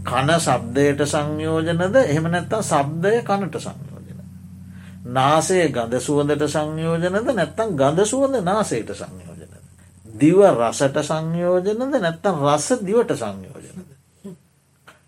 [0.04, 4.20] කන සබ්දයට සංයෝජනද එහෙම නැත්තම් සබ්දය කනට සංයෝජන.
[5.06, 9.27] නාසේ ගඳ සුවඳට සංයෝජනද නැත්තම් ගඳ සුවඳ නාසයට සංයෝජනද.
[10.08, 13.86] දිව රසට සංයෝජනද නැත්තම් රස දිවට සංයෝජනද.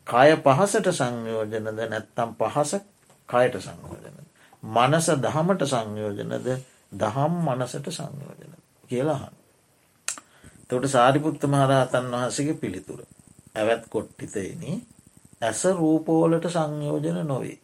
[0.05, 2.75] කය පහසට සංයෝජනද නැත්තම් පහස
[3.29, 4.19] කයට සංයෝජනද.
[4.63, 6.49] මනස දහමට සංයෝජනද
[6.95, 8.55] දහම් මනසට සංයෝජන
[8.89, 9.35] කියලාහන්.
[10.69, 13.01] තොට සාරිපුත්ත මහරහතන් වහසගේ පිළිතුර.
[13.55, 14.83] ඇවැත් කොට්ටිතයනි
[15.41, 17.59] ඇස රූපෝලට සංයෝජන නොවේ.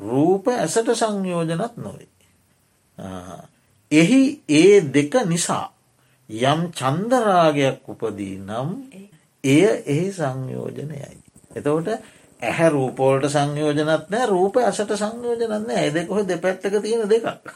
[0.00, 2.08] රූප ඇසට සංයෝජනත් නොවේ.
[3.90, 5.75] එහි ඒ දෙක නිසා
[6.30, 8.68] යම් චන්දරාගයක් උපදී නම්
[9.44, 11.18] එය එහි සංයෝජනයයි.
[11.56, 11.88] එතවට
[12.42, 17.46] ඇහැ රූපෝලට සංයෝජනත් නෑ රූප ඇසට සංයෝජනන්න ඇ දෙකොහ දෙපැත්තක තියෙන දෙකක්.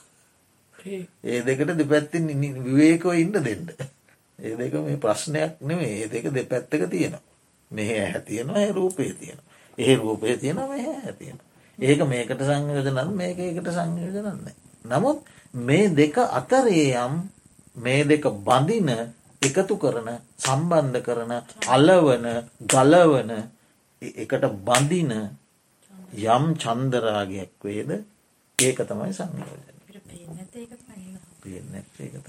[1.23, 2.31] ඒ දෙකට දෙපැත්තින්
[2.65, 3.67] විවේකෝ ඉන්න දෙන්න.
[4.39, 7.23] ඒ දෙක මේ ප්‍රශ්නයක් නෙමේ ඒ දෙක දෙපැත්තක තියෙනවා.
[7.71, 9.39] මෙහ ඇතියෙනවා ඒ රූපේ තියෙන.
[9.79, 11.39] ඒ රූපය තියෙන මෙහ ඇතියෙන.
[11.79, 14.55] ඒක මේකට සංයෝජනත් මේක ඒකට සංයෝජනන්නේ.
[14.85, 17.15] නමුත් මේ දෙක අතරේ යම්
[17.77, 18.91] මේ දෙක බඳින
[19.43, 21.33] එකතු කරන සම්බන්ධ කරන
[21.69, 22.27] අලවන
[22.67, 23.33] ගලවන
[24.03, 25.13] එකට බඳින
[26.27, 27.91] යම් චන්දරාගයක් වේද?
[28.59, 29.71] ඒක තමයි සංයෝජන
[31.43, 32.27] පේන ඒක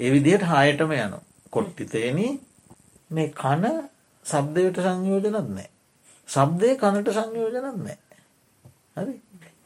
[0.00, 1.14] ඒ විදිහට හායටම යන
[1.52, 2.18] කොට්ටිතේන
[3.10, 3.64] මේ කන
[4.26, 5.68] සබ්දයට සංයෝජනත් නෑ.
[6.28, 7.98] සබ්දය කනට සංයෝජනත් නෑ.
[8.96, 9.14] හරි?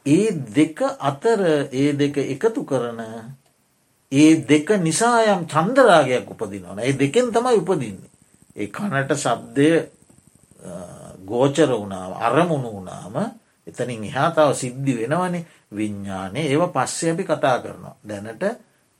[0.05, 1.41] ඒ දෙක අතර
[1.73, 3.01] ඒ දෙක එකතු කරන
[4.11, 8.11] ඒ දෙක නිසායම් චන්දරාගයක් උපදිනවන ඒ දෙකෙන් තමයි උපදින්නේ.
[8.55, 9.67] ඒ කනට සබ්දය
[11.23, 13.15] ගෝචර වුණාව අරමුණු වුණාම
[13.67, 17.95] එතනින් එහාතාව සිද්ධි වෙනවනේ විඤ්ඥානය ඒව පස්සේ අපි කතා කරනවා.
[18.01, 18.43] දැනට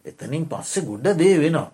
[0.06, 1.70] එතනින් පස්සෙ ගුඩ්ඩ දේ වෙනවා.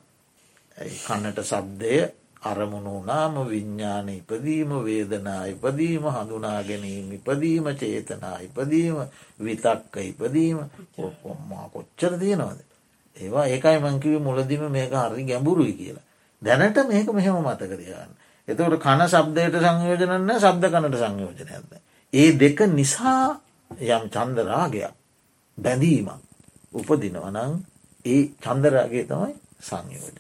[1.00, 1.94] කන්නට සබ්දය
[2.42, 8.98] අරමුණු වනාම විඤ්ඥාන ඉපදීම වේදනා ඉපදීම හඳුනා ගැනීම ඉපදීම චේතනා ඉපදීම
[9.40, 10.58] විතක්ක ඉපදීම
[10.98, 12.60] ඔොම්මා කොච්චර තියෙනවද.
[13.18, 16.06] ඒවා ඒකයි මංකිව මුලදිම මේක හරි ගැඹුරුයි කියලා.
[16.42, 18.12] දැනට මේක මෙහෙම මතකරයන්න.
[18.48, 21.74] එතකට කන සබ්දයට සංයෝජනන්න සබ්ද කනට සංයෝජනයද.
[22.14, 23.40] ඒ දෙක නිසා
[23.72, 24.94] යම් චන්දරාගයක්
[25.58, 26.22] බැඳීමක්
[26.74, 27.54] උපදිනවනං
[28.06, 30.18] ඒ චන්දරාගේ තමයි සංයෝජන.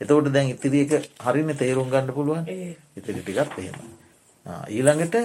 [0.00, 2.48] එතවට දැන් ඉතිරියක හරින තේරුම් ගන්න පුළුවන්
[2.96, 3.78] ඉතිරි ටිකත් එහෙම.
[4.68, 5.16] ඊළඟට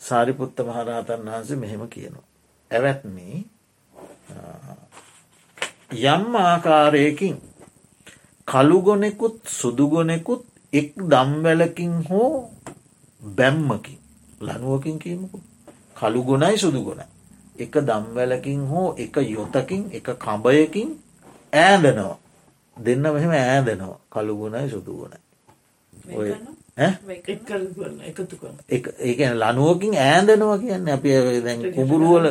[0.00, 2.26] සාරිපුත්ත මහරහතන් වහන්සේ මෙහෙම කියනවා.
[2.70, 3.36] ඇවැත්නී
[5.94, 7.36] යම් ආකාරයකින්
[8.48, 12.50] කළුගොනෙකුත් සුදුගොනෙකුත් එක් දම්වැලකින් හෝ
[13.22, 13.98] බැම්මකින්
[14.40, 15.38] ලනුවකින් කියීමකු.
[15.96, 17.00] කළුගොනයි සුදුගොන
[17.56, 20.88] එක දම්වැලකින් හෝ එක යොතකින් එක කඹයකින්
[21.54, 22.16] ඈදනවා
[22.76, 25.18] දෙන්න මෙහෙම ඈදනවා කළුගුණයි සුදුගුණයි
[26.12, 26.30] ඔය
[26.76, 26.90] ඒ
[29.32, 31.04] ලනුවකින් ඈදනවා කියන්න අප
[31.44, 32.26] දැන් කුබුරුවල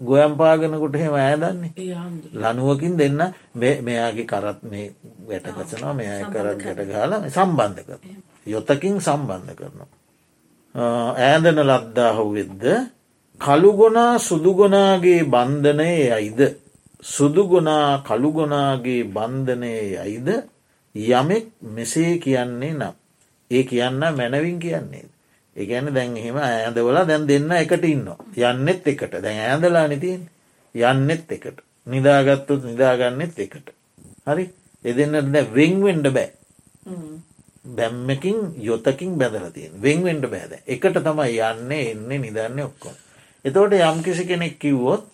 [0.00, 1.70] ගොයම්පාගෙනකොට හෙම ඈදන්නේ
[2.34, 3.20] ලනුවකින් දෙන්න
[3.54, 4.86] මෙයාගේ කරත් මේ
[5.26, 7.98] වැටකසනවා මෙය කරත් ගැට ගාල සම්බන්ධ කර
[8.46, 9.88] යොතකින් සම්බන්ධ කරනවා.
[10.74, 12.64] ඈදන ලද්දාහු වෙද්ද
[13.40, 16.40] කළුගොනා සුදුගොනාගේ බන්ධනය යයිද?
[17.04, 20.28] සුදුගොනා කළුගොනාගේ බන්ධනය යයිද?
[20.94, 22.94] යමෙක් මෙසේ කියන්නේ නම්
[23.50, 25.04] ඒ කියන්න මැනවින් කියන්නේ.
[25.56, 28.08] ඒගැන දැන් එහෙම ඇඳවල දැන් දෙන්න එකට ඉන්න.
[28.36, 30.28] යන්නෙත් එකට දැන් ඇඳලා නිතින්
[30.74, 31.60] යන්නෙත් එකට.
[31.86, 33.70] නිදාගත්තුත් නිදාගන්නෙත් එකට.
[34.26, 34.44] හරි
[34.84, 36.30] එදන්නට දැ වෙංවෙන්ඩ බෑ.
[37.68, 40.52] බැම්මකින් යොතකින් බැදලතියෙන් වෙංවෙන්ඩ බෑද.
[40.66, 42.94] එකට තමයි යන්නේ එන්නේ නිදන්න ඔක්කොම.
[43.44, 45.04] එතෝට යම්කිසි කෙනෙක් කිව්වොත්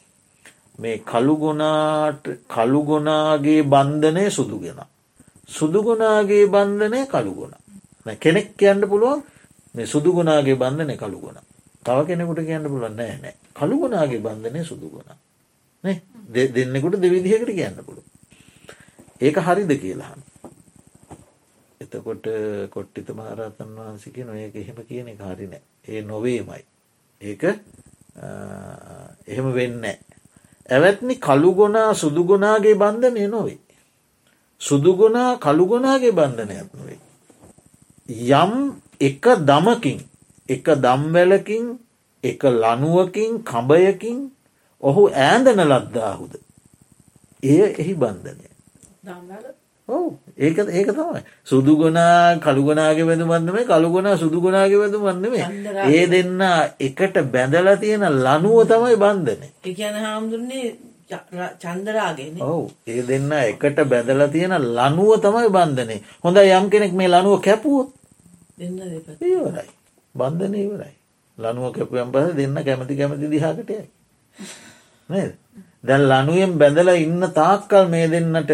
[0.78, 4.80] මේ කළුගුණාට කළුගොනාගේ බන්ධනය සුදුගෙන.
[5.48, 7.61] සුදුගුණාගේ බන්ධනය කළුගුණ.
[8.06, 9.22] කෙනෙක් කියන්න පුළුවන්
[9.74, 11.38] මේ සුදුගුණාගේ බන්ධනය කළුගුණ.
[11.84, 15.10] තව කෙනෙකුට කියන්න පුළුවන් නෑ නෑ කළුගුණාගේ බන්ධනය සුදුගුණ.
[16.50, 18.04] දෙන්නෙකුට දෙවිදිහකට කියන්න පුළුව.
[19.20, 20.20] ඒක හරිද කියලාහන්.
[21.80, 22.26] එතකොට
[22.70, 26.62] කොට්ටිත මහරතන් වහන්සික නොයක එහෙම කියන එක හරිනෑ ඒ නොවේමයි.
[27.20, 27.42] ඒක
[29.26, 29.84] එහෙම වෙන්න.
[30.68, 33.58] ඇවැත්නි කළුගොනා සුදුගොනාගේ බන්ධනය නොවේ.
[34.60, 37.00] සුදුගොනා කළුගොනාගේ බන්ධනයක් නොවේ.
[38.08, 38.52] යම්
[39.00, 39.98] එක දමකින්
[40.48, 41.78] එක දම්වැලකින්
[42.24, 44.30] එක ලනුවකින් කඹයකින්
[44.82, 46.32] ඔහු ඈඳන ලද්දාහුද.
[47.42, 48.46] එය එහි බන්ධනය.
[49.88, 50.18] ඔවු.
[50.36, 51.22] ඒක ඒක තමයි.
[51.44, 55.46] සුදුගුණා කළුගුණාගේ වැදු වන්නම කළුගුණා සුදුගුණාගේ වැදු වන්නමේ
[55.88, 56.40] ඒ දෙන්න
[56.80, 60.91] එකට බැඳලා තියෙන ලනුව තමයි බන්ධන කියන හාමුදුරන්නේ
[61.58, 62.70] චන්දරාගෙන ඔවු.
[62.86, 66.00] ඒ දෙන්න එකට බැඳලා තියෙන ලනුව තමයි බන්ධනේ.
[66.24, 67.88] හොඳ යම් කෙනෙක් මේ ලනුව කැපුවොත්.
[69.22, 69.68] ඉවරයි.
[70.14, 70.94] බන්ධන ඉවරයි.
[71.38, 73.84] ලනුව කැපුයම් පස දෙන්න කැමති කැමති දිහාකටයයි
[75.10, 75.32] නේද?
[75.84, 78.50] දැන් ලනුවෙන් බැඳලා ඉන්න තාක්කල් මේ දෙන්නට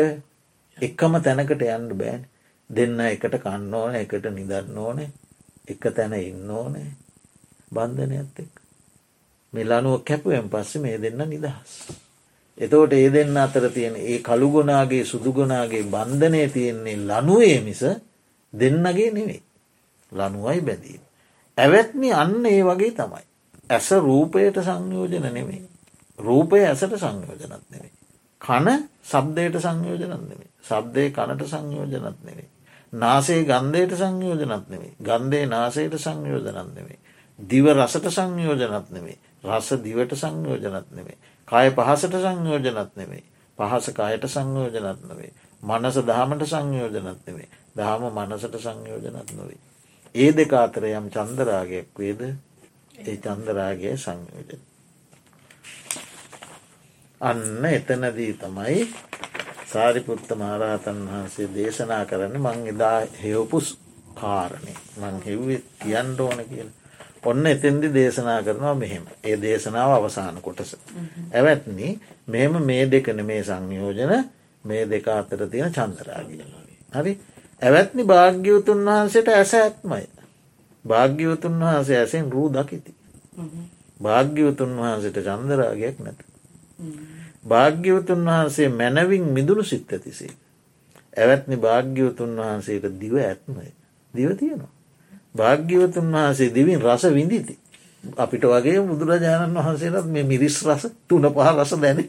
[0.78, 2.22] එකම තැනකට යන්න බෑන්.
[2.70, 5.10] දෙන්න එකට කන්න ඕන එකට නිදන්න ඕනේ
[5.66, 6.88] එක තැන ඉන්න ඕනේ
[7.72, 8.60] බන්ධනයත් එක්
[9.52, 11.72] මෙලනුව කැපුවෙන් පස්සේ මේ දෙන්න නිදහස්.
[12.58, 17.82] එතෝට ඒ දෙන්න අතර තියෙන ඒ කළුගොනාගේ සුදුගොනාගේ බන්ධනය තියෙන්නේ ලනුවේ මිස
[18.52, 19.42] දෙන්නගේ නෙවෙයි.
[20.12, 21.02] ලනුවයි බැඳීම.
[21.58, 23.24] ඇවැත්නි අන්න ඒ වගේ තමයි.
[23.70, 25.62] ඇස රූපයට සංයෝජන නෙවෙයි.
[26.18, 27.92] රූපය ඇසට සංයෝජනත් නෙවෙයි.
[28.40, 28.68] කන
[29.04, 30.50] සබ්දයට සංයෝජනත් නෙවෙයි.
[30.62, 32.48] සබ්දය කනට සංයෝජනත් නෙවෙයි.
[32.92, 34.94] නාසේ ගන්ධයට සංයෝජනත් නෙවෙයි.
[35.00, 36.98] ගන්ධේ නාසයට සංයෝජනත් නෙවෙයි.
[37.38, 39.18] දිව රසට සංයෝජනත් නෙවෙයි.
[39.44, 41.18] රස දිවට සංයෝජනත් නෙවෙයි.
[41.48, 43.24] කය පහසට සංයෝජනත් නෙවෙයි.
[43.58, 45.32] පහස කයට සංයෝජනත් නොවේ.
[45.62, 47.48] මනස දහමට සංයෝජනත් නෙවේ.
[47.74, 49.60] දහම මනසට සංයෝජනත් නොවේ.
[50.14, 52.22] ඒ දෙක අතර යම් චන්දරාගයක් වේද
[53.02, 54.62] ඒ චන්දරාගේ සංයෝජන.
[57.20, 58.78] අන්න එතනදී තමයි
[59.66, 63.76] සාරිපුත්ත මහරහතන් වහන්සේ දේශනා කරන්න මං එදා හෙවපුස්
[64.14, 66.70] කාරණය මං හෙව්වේ කියන්න ඕන කියල
[67.28, 70.76] ඔන්න එතෙන්දි දේශනා කරනවා මෙහෙම ඒ දේශනාව අවසාන කොටස.
[71.32, 71.88] ඇවැත්නි
[72.26, 74.12] මෙහෙම මේ දෙකන මේ සංයෝජන
[74.64, 76.42] මේ දෙක අතර තියෙන චන්දරාගිය.
[76.92, 77.12] හරි
[77.62, 80.06] ඇවැත්නි භාග්‍යවතුන් වහන්සේට ඇස ඇත්මයි.
[80.84, 82.94] භාග්‍යවතුන් වහන්සේ ඇසෙන් රූ දකිති.
[84.00, 86.20] භාග්‍යවතුන් වහන්සේට චන්දරාගයක් නැත.
[87.44, 90.32] භාග්‍යවතුන් වහන්සේ මැනවින් මිදුණු සිත් ඇතිසේ.
[91.16, 93.68] ඇවැත්නි භාග්‍යවතුන් වහන්සේට දිව ඇත්මය
[94.14, 94.72] දිව තියෙනවා.
[95.34, 97.54] භාග්‍යවතුන් වහන්සේ දිවින් රස විඳිති.
[98.16, 102.00] අපිට වගේ බුදුරජාණන් වහන්සේටත් මේ මිරිස් රස තුන පහ රස දැන.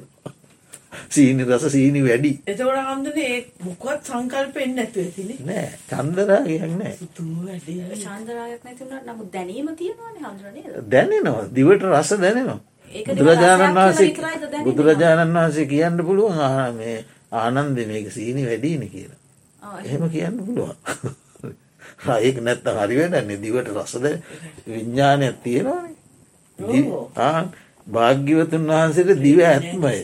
[1.10, 2.32] සීනි රස සීනි වැඩි.
[2.46, 6.94] එතවට හම්දනේ මොකත් සංකල්පෙන් නැතුව තින නෑ චන්දරාගයක් නෑ.
[10.88, 11.46] දැනෙනවා.
[11.52, 12.60] දිවට රස දැනෙනවා.
[13.10, 17.00] බුදුරජාණන් වහන්සේ බුදුරජාණන් වහන්සේ කියන්න පුළුවන් ආ මේ
[17.34, 19.20] ආනන්ද මේක සීනි වැඩීන කියලා.
[19.82, 20.76] එහෙම කියන්න පුළුවන්
[22.20, 24.06] රයක නැත්ත හරිවෙනන්නේ දිවට රසද
[24.68, 25.96] විඤ්ඥානයක් තියෙනවානේ.
[27.88, 29.98] භාග්‍යවතුන් වහන්සේට දිව ඇත්මය.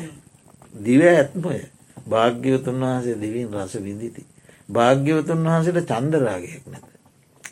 [0.80, 1.58] දිව ඇත්මය.
[2.08, 4.24] භාග්‍යවතුන් වහන්සේ දිවින් රස විඳිති.
[4.70, 6.86] භාග්‍යවතුන් වහන්සේට චන්දරාගයක් නැත.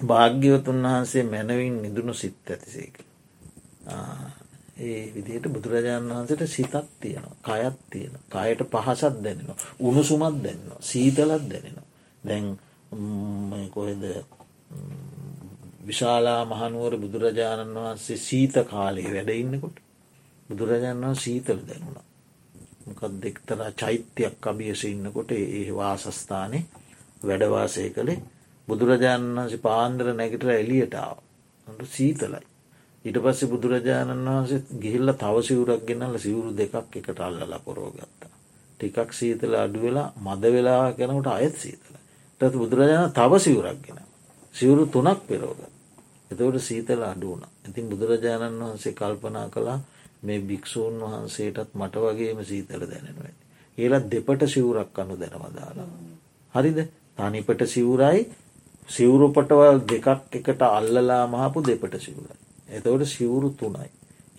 [0.04, 2.96] භාග්‍යවතුන් වහන්සේ මැනවින් නිදුුණු සිත් ඇතිසේක.
[4.80, 7.36] ඒ විදියට බුදුරජාණන් වහන්සට සිතත් තියෙනවා.
[7.44, 9.58] කයත් තියෙන කයට පහසත් දැනෙනවා.
[9.80, 10.80] උණුසුමත් දැන්නවා.
[10.82, 11.88] සීතලත් දැනෙනවා.
[12.24, 12.46] දැන්
[13.70, 14.04] කොහෙද
[15.84, 19.78] විශාලා මහනුවර බුදුරජාණන් වහන්සේ සීත කාලයේ වැඩ ඉන්නකොට
[20.50, 22.08] බුදුරජාණන් වහ සීතල දැනුණා
[22.86, 26.60] මොකක් දෙක්තරා චෛත්‍යයක් අභියස ඉන්නකොට ඒ වාසස්ථානය
[27.24, 28.20] වැඩවාසය කළේ
[28.68, 31.18] බුදුරජාණන් වහන්සේ පාන්දර නැගිට එලියටාව
[31.88, 32.44] සීතලයි.
[33.06, 38.32] ඊට පස්සේ බුදුරජාණන් වහන්සේ ගිහිල්ල තව සිවුරක් ගෙනල සිවුරු දෙකක් එකට අල්ලලා පොරෝගත්තා.
[38.80, 41.93] ටිකක් සීතල අඩු වෙලා මද වෙලා කෙනකට අයත් සීතල.
[42.44, 44.00] තත් බුදුරජාණන් තව සිවුරක් ගෙන.
[44.56, 45.60] සිවුරු තුනක් පෙරෝග.
[46.32, 47.44] එතවට සීතල අඩුවන.
[47.70, 49.80] ඉතින් බුදුරජාණන් වහන්සේ කල්පනා කලා
[50.24, 53.34] මේ භික්‍ෂූන් වහන්සේටත් මට වගේම සීතල දැනෙනවා.
[53.78, 55.90] ඒලත් දෙපට සිවුරක් අනු දැනවදාලා.
[56.54, 56.80] හරිද
[57.18, 58.20] තනිපට සිවුරයි
[58.90, 62.38] සිවුරුපටවල් දෙකක් එකට අල්ලලා මහපු දෙපට සිවුරයි.
[62.70, 63.90] එතවට සිවුරු තුනයි.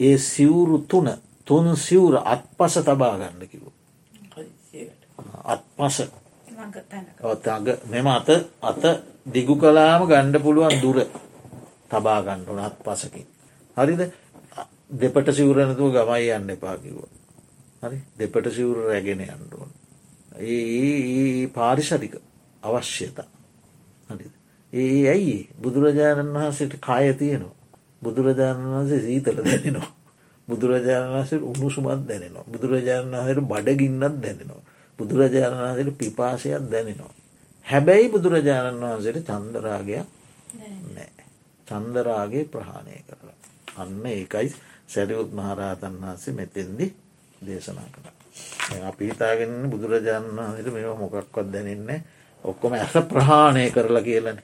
[0.01, 1.09] ඒ සිවුරු තුන
[1.47, 3.65] තුන් සිවුර අත් පස තබා ගන්න කිව.
[5.45, 5.63] අත්
[6.67, 8.29] පස මෙම අත
[8.63, 8.83] අත
[9.27, 10.99] දිගු කලාම ගණ්ඩ පුළුවන් දුර
[11.91, 13.27] තබා ගණ්ඩුන අත් පසකින්.
[13.77, 14.03] හරිද
[14.93, 16.97] දෙපට සිවරනතුව ගමයි යන්න එපාකිව.
[17.83, 19.71] හරි දෙපට සිවුර රැගෙන යන්ඩුවන්.
[20.41, 22.15] ඒ පාරිශරික
[22.63, 23.27] අවශ්‍යතා.
[24.73, 27.55] ඒ ඇයි බුදුරජාණන් වහන්සට කාය තියනවා.
[28.03, 29.93] බුදුරජාණන් වහන්සේ සීතල දැනෙනවා.
[30.49, 32.45] බුදුරජාණන් වහන්සේ උණුසුමත් දැනෙනවා.
[32.47, 34.63] බුදුරජාණන් වහයට බඩගින්නත් දැනෙනවා.
[34.99, 37.13] බුදුරජාණන් වහන්සට පිපාසයක් දැනෙනවා.
[37.67, 40.07] හැබැයි බුදුරජාණන් වහන්සේට චන්දරාගයක්
[40.91, 41.25] නෑ.
[41.67, 43.39] චන්දරාගේ ප්‍රහාණය කරලා.
[43.77, 44.49] අන්න ඒකයි
[44.87, 46.87] සැරියුත් මහරහතන් වහන්සේ මෙතෙන්දි
[47.41, 48.09] දේශනා කළ.
[48.83, 52.01] අපි හිතාගෙන බුදුරජාණන් වහන්සට මෙ මොකක්වත් දැනෙන්නේ
[52.45, 54.39] ඔක්කොම ඇස ප්‍රහාණය කරලා කියලන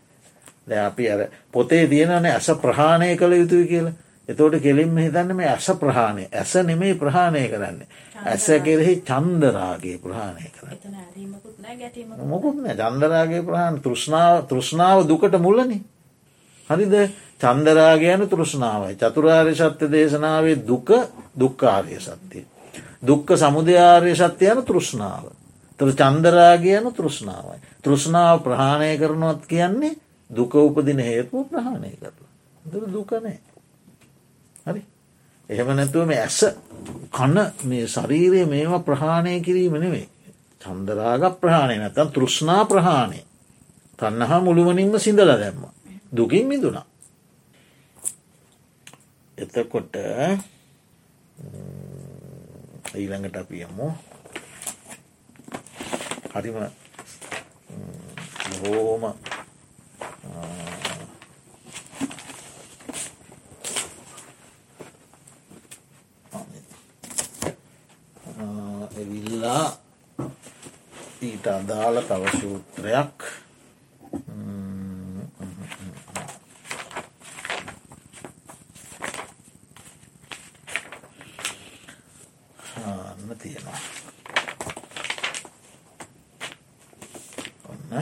[0.63, 1.21] ද අපි අර
[1.53, 3.99] පොතේ තියෙනන ඇස ප්‍රහාණය කළ යුතුයි කියලා
[4.31, 7.81] එතෝට කෙලින්ම හිතන්න මේ ඇස ප්‍රහාණය ඇස නෙමේ ප්‍රහාණය කරන්න
[8.25, 10.79] ඇස කෙරෙහි චන්දරාගේ ප්‍රහාණය කරන්න
[12.27, 15.79] මොකුත්න චන්දරාගේ ප්‍රහාණ තෘෂ්ණාව තෘෂ්ණාව දුකට මුල්ලනි
[16.71, 16.95] හරිද
[17.39, 20.91] චන්දරාගයන තෘෂ්ණාවයි චතුරාර්ය සත්‍ය දේශනාවේ දුක
[21.35, 22.45] දුක්කාරය සත්‍යය.
[23.03, 25.25] දුක්ක සමුදයාර්ය සත්‍යයන තෘෂ්ණාව.
[25.81, 27.59] තර චන්දරාගයන තෘෂ්ණාවයි.
[27.83, 29.97] තෘෂ්ණාව ප්‍රහාණය කරනවත් කියන්නේ
[30.31, 32.31] දුක උපදින හේතුව ප්‍රහාණය කරලා.
[32.89, 33.39] දුකනෑ.
[34.67, 34.83] හරි
[35.51, 36.41] එහෙම නැතුව මේ ඇස
[37.11, 40.07] කන්න මේ ශරීරය මේම ප්‍රහාණය කිරීම නෙවේ.
[40.61, 43.21] චන්දරාග ප්‍රහාණය නැතන් තෘෂ්ණා ප්‍රහාණය
[43.99, 45.65] තන්නහා මුළුවනින්ම සිඳල දැම්ම.
[46.11, 46.87] දුකින් මිදුනා.
[49.39, 49.95] එතකොට
[52.95, 53.87] ඊළඟට අපියමු
[56.33, 56.59] හරිම
[58.53, 59.03] බොහෝම
[71.81, 73.19] ඊට අදාළ තව සූත්‍රයක්
[83.41, 83.79] තියෙනවා.
[87.65, 87.93] ඔන්න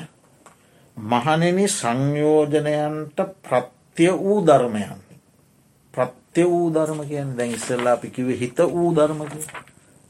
[0.97, 4.99] මහනෙනි සංයෝජනයන්ට ප්‍රත්‍ය වූ ධර්මයන්.
[5.95, 9.33] ප්‍රත්‍ය වූ ධර්ම කියන් දැන් ඉස්සල්ලා අපිකිව හිත වූ ධර්මක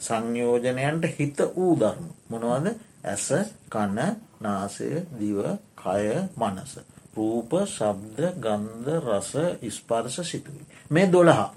[0.00, 2.06] සංයෝජනයන්ට හිත වූ ධර්ම.
[2.30, 3.26] මොනවද ඇස
[3.68, 5.38] කණ නාසය දිව
[5.76, 6.72] කය මනස.
[7.14, 9.30] රූප ශබ්ද ගන්ධ රස
[9.62, 10.66] ඉස්පර්ශ සිතුවී.
[10.90, 11.50] මේ දොළහා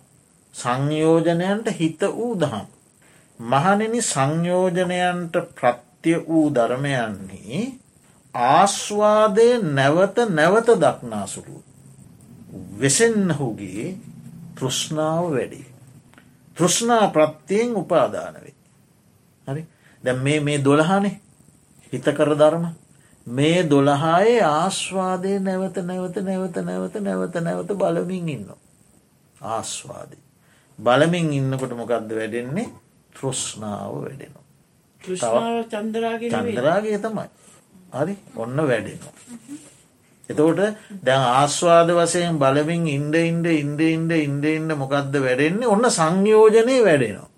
[0.55, 2.67] සංයෝජනයන්ට හිත වූ දහම්.
[3.39, 7.61] මහනෙන සංයෝජනයන්ට ප්‍රත්‍ය වූ ධර්මයන්නේ
[8.35, 11.63] ආස්වාදය නැවත නැවත දක්නාසුළු.
[12.79, 13.97] වෙසෙන්හුගේ
[14.55, 15.65] තෘෂ්ණාව වැඩි.
[16.57, 18.55] තෘෂ්ණා ප්‍රත්තියෙන් උපාදානවේ.
[19.47, 19.63] හරි
[20.03, 21.19] දැ මේ මේ දොළහනේ
[21.93, 22.65] හිතකර ධර්ම
[23.27, 28.47] මේ දොළහායේ ආස්වාදය නැවත නැවත නැවත නැවත නැවත නැවත බලමින් ඉන්න.
[29.47, 30.17] ආස්වාදය.
[30.79, 32.69] බලමින් ඉන්නකොට මොකක්ද වැඩෙන්නේ
[33.15, 34.45] තෘෂ්ණාව වැඩෙනවා.
[36.31, 37.27] චන්දරාගේ තමයි.
[37.93, 39.13] හරි ඔන්න වැඩෙනවා.
[40.29, 40.61] එතකොට
[41.01, 47.29] දැන් ආස්වාද වසයෙන් බලමින් ඉන්ඩ ඉන්ඩ ඉන්ඩ ඉන්ඩ ඉන්ඩ ඉන්ඩ මොකක්ද වැඩෙන්නේ ඔන්න සංයෝජනය වැඩෙනවා.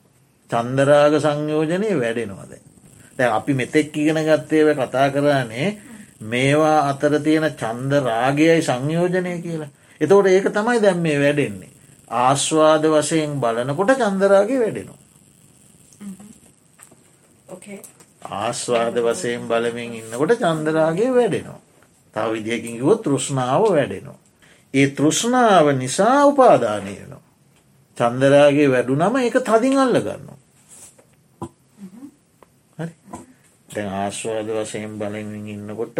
[0.49, 2.62] චන්දරාග සංයෝජනය වැඩෙනවාද.
[3.17, 5.69] දැ අපි මෙතෙක් ඉගෙන ගත්තේව කතා කරන්නේ
[6.23, 9.71] මේවා අතර තියෙන චන්ද රාගයයි සංයෝජනය කියලා.
[10.01, 11.71] එතකොට ඒක තමයි දැම් මේ වැඩෙන්නේ.
[12.09, 15.01] ආශ්වාද වශයෙන් බලනකොට චන්දරාගේ වැඩෙනවා.
[18.31, 21.61] ආශ්වාද වසයෙන් බලමින් ඉන්නකොට චන්දරාගේ වැඩෙනවා.
[22.15, 24.19] තව විදිහකින් කිවොත් තෘෂ්ණාව වැඩෙනවා.
[24.73, 27.21] ඒ තෘෂ්ණාව නිසා උපාදානයනවා.
[27.97, 30.32] චන්දරාගේ වැඩු නම එක තදින් අල්ල ගන්නවා.
[33.73, 35.97] දැන් ආශ්වාද වසයෙන් බලමින් ඉන්නකොට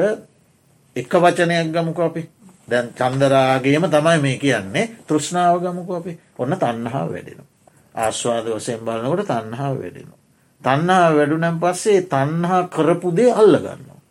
[0.95, 2.21] එක වචනයක් ගමුක අපි
[2.67, 7.49] දැන් චන්දරාගේම තමයි මේ කියන්නේ තෘෂ්ණාව ගමුක අපි ඔන්න තන්නහා වැඩෙනවා.
[7.95, 10.19] ආශ්වාද වසයෙන් බලනකොට තන්නහා වැඩෙනවා.
[10.61, 14.01] තන්නා වැඩුනම් පස්සේ තන්හා කරපුදේ අල්ල ගන්නවා.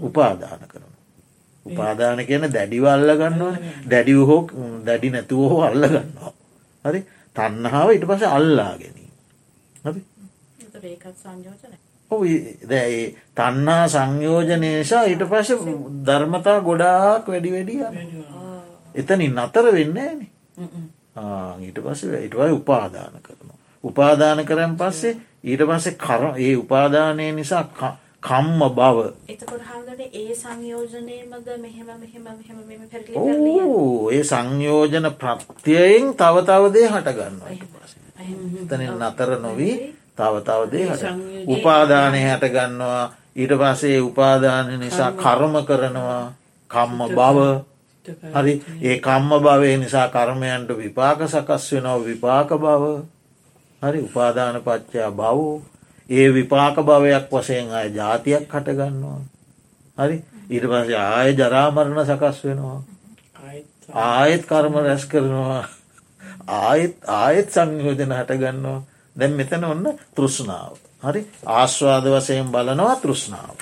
[0.00, 0.92] උපාදාන කරන.
[1.66, 3.54] උපාදාන කියන දැඩිව අල්ල ගන්නවා
[3.86, 4.42] දැඩිව හෝ
[4.84, 6.32] දැඩි නැතුව හෝ අල්ල ගන්නවා.
[6.84, 7.00] හරි
[7.36, 9.12] තන්නහාාව ඉට පස අල්ලා ගැනීම.
[12.68, 15.50] දැයි තන්නා සංයෝජනයසා ඊට පස
[16.06, 17.80] ධර්මතා ගොඩාක් වැඩි වැඩිය
[18.94, 19.98] එතනින් නතර වෙන්න
[21.60, 23.58] ඊට පස ඉටවයි උපාදාන කරනවා.
[23.84, 27.64] උපාදාන කරන් පස්සේ ඊට පස්සේ කර ඒ උපාදානය නිසා
[28.22, 28.98] කම්ම බව.
[33.16, 37.50] ඕ ඒ සංයෝජන ප්‍රත්‍යයෙන් තව තවදේ හටගන්නවා
[38.68, 39.76] තන නතර නොවී
[40.18, 41.04] තව තවදේ හට
[41.46, 43.12] උපාදානය හටගන්නවා.
[43.36, 45.54] ඊට පසේ උපාදාන නිසා කර්ම.
[45.62, 46.32] කරනවා.
[46.70, 47.38] කම්ම බව
[48.34, 48.52] හරි.
[48.82, 51.98] ඒ කම්ම භවය නිසා කර්මයන්ට විපාක සකස් වෙනවා.
[52.00, 52.84] විපාක බව
[53.82, 54.00] හරි.
[54.00, 55.60] උපාදාන පච්චා බව
[56.10, 59.20] ඒ විපාක භවයක් වසයෙන් අය ජාතියක් හටගන්නවා.
[59.98, 60.16] හරි.
[60.50, 62.80] ඊට පස ආය ජරාමරණ සකස් වෙනවා.
[63.92, 65.64] ආයෙත් කර්ම රැස් කරනවා.
[66.48, 68.80] ආයෙත් ආයෙත් සංයෝජන හටගන්නවා
[69.16, 73.56] දැන් මෙතන ඔන්න තෘෂ්ණාව හරි ආශ්වාද වසයෙන් බලනවා තෘෂ්ණාව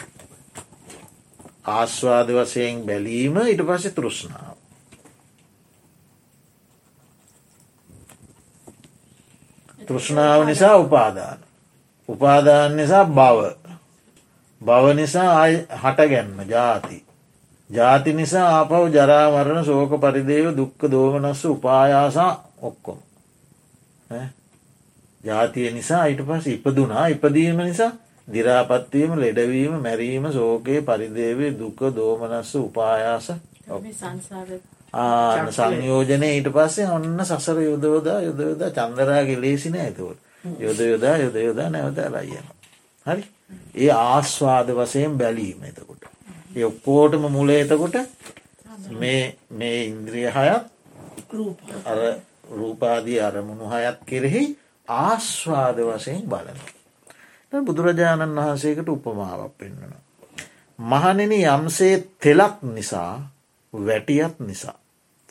[1.71, 4.55] ආශ්වාද වසයෙන් බැලීම ඉට පස තෘෂ්ණාව
[9.87, 11.39] තෘෂ්ණාව නිසා උපාදාන.
[12.09, 13.41] උපාදාන නිසා බව.
[14.61, 17.05] බව නිසා හට ගැන්ම ජාති.
[17.71, 22.33] ජාති නිසා ආපව් ජරාමරණ සෝක පරිදේව දුක්ක දෝමනස්ස උපායාසා
[22.63, 22.99] ඔක්කොම.
[25.25, 27.07] ජාතිය නිසා ඊට පස් ඉපදුනා.
[27.09, 27.93] ඉපදීම නිසා
[28.29, 33.29] දිරාපත්වීම ලෙඩවීම මැරීම සෝකයේ පරිදේවේ දුක දෝමනස්ස උපායාස.
[35.51, 40.21] සංයෝජනය ඊට පස්සේ ඔන්න සසර යුදවදා යුදවදා චන්දරාගේ ලේසින ඇතුවට
[40.61, 42.47] යොද යොදා යොද යොදා නැවත රයියන.
[43.07, 43.25] හරි?
[43.77, 46.05] ඒ ආස්වාද වසයෙන් බැලීම එතකොට.
[46.57, 47.97] ඒ ඔක්කෝටම මුල එතකොට
[48.93, 50.65] මේ මේ ඉන්ද්‍රිය හයත්
[51.85, 51.99] අර
[52.51, 54.45] රූපාදී අරමුණු හයත් කෙරෙහි
[54.89, 56.59] ආස්වාද වසයෙන් බලන.
[57.53, 59.93] බුදුරජාණන් වහන්සේකට උපමාවක් පෙන්වන.
[60.79, 63.31] මහනෙන යම්සේ තෙලක් නිසා
[63.73, 64.79] වැටියත් නිසා.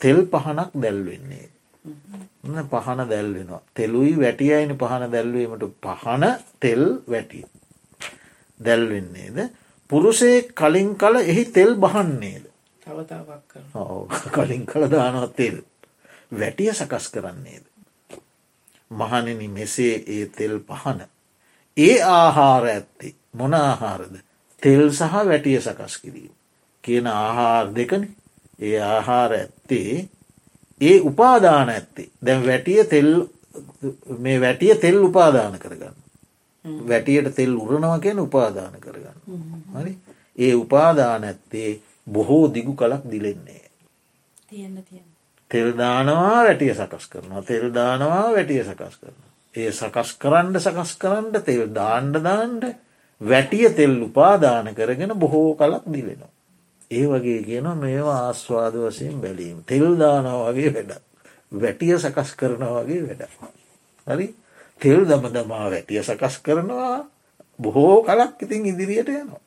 [0.00, 1.48] තෙල් පහනක් දැල්වෙන්නේ.
[2.64, 3.62] පහන දැල්වෙනවා.
[3.74, 6.24] තෙලුයි වැටියයින පහන දැල්වීමට පහන
[6.60, 7.44] තෙල් වැටිය.
[8.60, 9.50] දැල්වෙන්නේද.
[9.90, 12.44] පුරුසේ කලින් කල එහි තෙල් බහන්නේද.
[14.30, 15.62] කලින් කළ දානවත් තෙල්.
[16.32, 17.64] වැටිය සකස් කරන්නේද.
[18.90, 21.00] මහනෙන මෙසේ ඒ තෙල් පහන.
[21.76, 24.14] ඒ ආහාර ඇත්තේ මොන ආහාරද.
[24.62, 26.34] තෙල් සහ වැටිය සකස් කිරීම.
[26.84, 28.04] කියන ආහාර දෙකන
[28.60, 30.08] ඒ ආහාර ඇත්තේ
[30.80, 33.10] ඒ උපාදාන ඇත්තේ දැන් වැටිය තෙල්
[34.18, 36.04] මේ වැටිය තෙල් උපාදාන කරගන්න.
[36.64, 39.18] වැටියට තෙල් උරනවා කියන උපාදාන කරගන්න.
[39.74, 39.98] හරි
[40.38, 43.64] ඒ උපාදාන ඇත්තේ බොහෝ දිගු කලක් දිලෙන්නේ.
[45.54, 49.18] තෙල්දානවා වැටිය සකස් කරනවා තෙල්දානවා වැටිය සකස් කරන.
[49.54, 52.64] ඒ සකස් කරන්න සකස් කරන්න තෙල් දාණ්ඩ දාන්ඩ
[53.20, 56.32] වැටිය තෙල් උපාදාන කරගෙන බොහෝ කලක් දිලෙනවා.
[56.90, 60.92] ඒ වගේ කියන මේවා ආස්වාද වසයෙන් බැලීම තෙල් දානවා වගේ වැඩ
[61.52, 63.22] වැටිය සකස් කරනවා වගේ වැඩ.
[64.06, 64.26] හරි
[64.80, 66.98] තෙල් දම දමා වැටිය සකස් කරනවා
[67.58, 69.40] බොහෝ කලක් ඉතින් ඉදිරියට යනවා.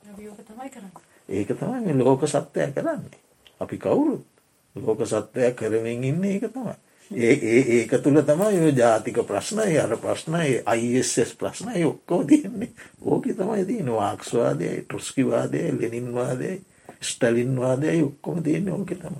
[1.29, 3.19] ඒක තමයි ලෝක සත්වය කරන්නේ.
[3.59, 4.36] අපි කවුරුත්
[4.77, 6.75] ලෝක සත්වයක් කරමින් ඉන්න ඒක තමයි.
[7.11, 12.71] ඒ ඒ ඒක තුළ තමයි ඔය ජාතික ප්‍රශ්නය අර ප්‍රශ්නය අයිස් ප්‍රශ්නය ඔක්කෝ තියන්නේ
[13.01, 16.61] ඕක තමයි තියන වාක්ස්වාදයයි ට්‍රස්කිවාදය ලෙනින්වාදයයි
[17.01, 19.15] ස්ටලින්වාදයයි ඔක්කොම තියන්නේ ඕක තම.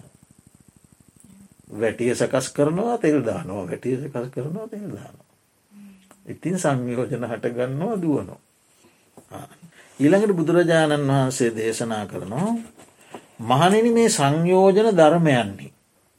[1.72, 5.28] වැටිය සකස් කරනවා තෙල් දානවා වැටිය සකස් කරනවා තෙල් දානවා.
[6.28, 8.39] ඉතින් සංයෝජන හටගන්නවා දුවනවා.
[9.99, 12.51] ඊළඟට බුදුරජාණන් වහන්සේ දේශනා කරනවා
[13.39, 15.71] මහනිනි මේ සංයෝජන ධර්මයන්නේ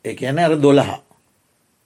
[0.05, 1.01] එක ඇන අර දොළහා.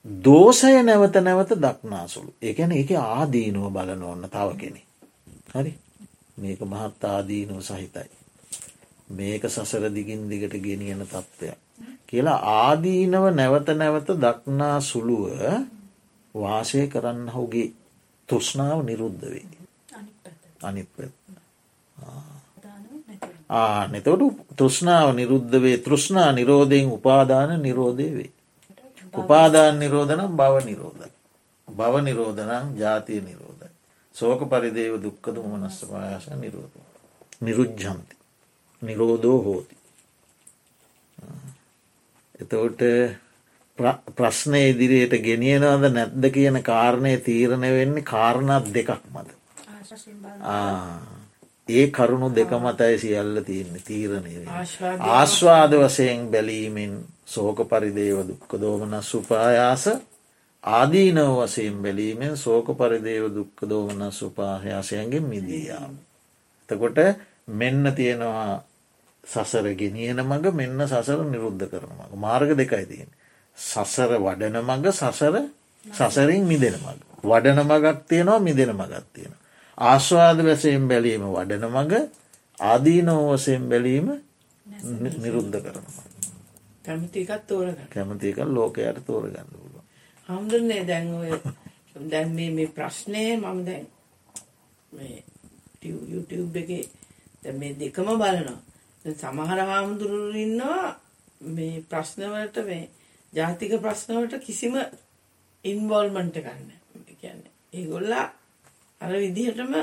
[0.05, 4.81] දෝසය නැවත නැවත දක්නාසුළු එකන එක ආදීනුව බලන ඔන්න තව කෙනෙ.
[5.49, 5.73] හරි
[6.37, 8.09] මේක මහත් ආදීනුව සහිතයි.
[9.09, 11.57] මේක සසර දිගින් දිගට ගෙනියන තත්ත්වයක්.
[12.05, 15.29] කියලා ආදීනව නැවත නැවත දක්නා සුළුව
[16.35, 17.73] වාසය කරන්න හුගේ
[18.29, 19.47] තුෂ්නාව නිරුද්ධ වේ.
[20.61, 20.89] අනිත්
[23.49, 24.21] නතොට
[24.57, 28.31] තෘෂ්ණාව නිරුද්ධ වේ තෘෂ්ණා නිරෝධයෙන් උපාදාන නිරෝධය වේ.
[29.15, 31.03] උපාදාන නිරෝධනම් බව නිරෝධ.
[31.67, 33.63] බව නිරෝධනම් ජාතිය නිරෝධ.
[34.15, 36.75] සෝක පරිදේව දුක්කද මනස්ස පායාස නිරෝධ.
[37.41, 38.15] නිරුජ්ජන්ති.
[38.83, 39.75] නිරෝධෝ හෝති.
[42.41, 42.83] එතවට
[44.15, 49.29] ප්‍රශ්නය ඉදිරියට ගෙනියනවද නැද්ද කියන කාරණය තීරණය වෙන්නේ කාරණත් දෙකක් මද.
[51.67, 54.33] ඒ කරුණු දෙක මතයි සියල්ල තියන්නේ තීරණය
[55.09, 56.93] ආශ්වාද වසයෙන් බැලීමෙන්
[57.25, 59.85] සෝක පරිදේව දුක්ක දෝමන සුපායාස
[60.63, 65.93] ආදීනව වසයෙන් බැලීමෙන් සෝක පරිදේව දුක්ක දෝමන සුපාහයාසයන්ගෙන් මිදීයාම.
[66.69, 66.97] තකොට
[67.49, 68.63] මෙන්න තියෙනවා
[69.23, 73.09] සසර ගෙනියන මඟ මෙන්න සසර නිරුද්ධ කරන මඟ මාර්ග දෙකයි තියෙන.
[73.57, 75.35] සසර වඩන මඟ සසර
[75.85, 77.01] සසරින් මිදෙන මඟ.
[77.23, 79.33] වඩන මගක් තියෙනවා මිදෙන මගත් තියෙන.
[79.77, 81.93] ආශ්වාද වැසයෙන් බැලීම වඩන මඟ
[82.63, 84.07] ආදීනෝ වසයෙන් බැලීම
[85.17, 85.85] නිරුද්ධ කරන
[86.83, 89.75] කැමතිකත් තෝරග කැමතික ලෝකයට තෝරගන්න පුල
[90.29, 91.31] හමුදුරන්නේ දැන් ඔය
[92.05, 93.85] දැන් මේ ප්‍රශ්නය මම දැන්
[95.83, 96.89] YouTube එක
[97.53, 98.59] මේ දෙකම බලනවා.
[99.05, 100.95] සමහර හාමුදුරුවරු ඉන්නවා
[101.49, 102.89] මේ ප්‍රශ්නවලට මේ
[103.33, 104.75] ජාතික ප්‍රශ්නවලට කිසිම
[105.65, 106.69] ඉන්වෝල්මන්ට් ගන්න
[107.15, 108.25] කියන්නේ ඒගොල්ලා
[109.03, 109.73] අර විදිහටම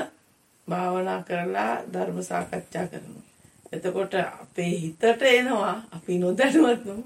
[0.67, 3.25] භාවනා කරලා ධර්ම සාකච්ඡා කරනවා.
[3.71, 7.01] එතකොට අපේ හිතට එනවා අපි නොදැනුවත්ම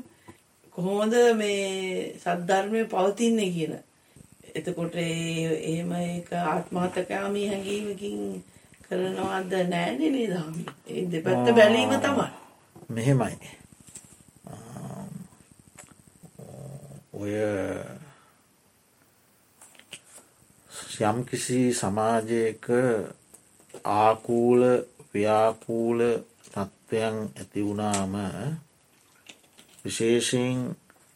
[0.76, 3.74] කොහොමද මේ සද්ධර්මය පවතින්නේ කියන.
[4.55, 8.18] එතකොට එහෙම ඒක ආත්මහතකාමී හැඟීමකින්
[8.82, 10.34] කරනවද නෑනේ නේද.
[10.88, 12.28] ඒ දෙපැත්ත බැලීම තමයි.
[12.89, 13.38] මෙහෙමයි.
[17.13, 17.34] ඔය
[21.01, 22.65] යම්කිසි සමාජයක
[23.95, 24.61] ආකූල
[25.11, 25.99] ව්‍යාකූල
[26.45, 28.13] තත්ත්වයන් ඇති වුණාම
[29.83, 30.59] විශේෂයෙන්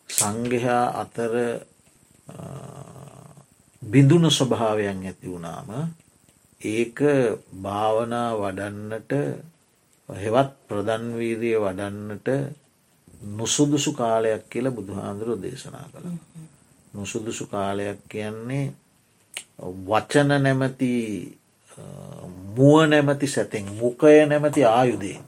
[0.09, 1.33] සංගහා අතර
[3.81, 5.69] බිඳුන ස්වභාවයන් ඇති වුණාම
[6.61, 6.97] ඒක
[7.57, 9.11] භාවනා වඩන්නට
[10.09, 12.27] හෙවත් ප්‍රධන්වීරිය වඩන්නට
[13.31, 16.07] නුසුදුසු කාලයක් කියල බුදුහාන්දුරුව දේශනා කළ.
[16.93, 18.73] නුසුදුසු කාලයක් කියන්නේ
[19.85, 20.93] වචන නැමති
[22.51, 25.23] මුව නැමති සැතින් මුකය නැමති ආයුදයෙන්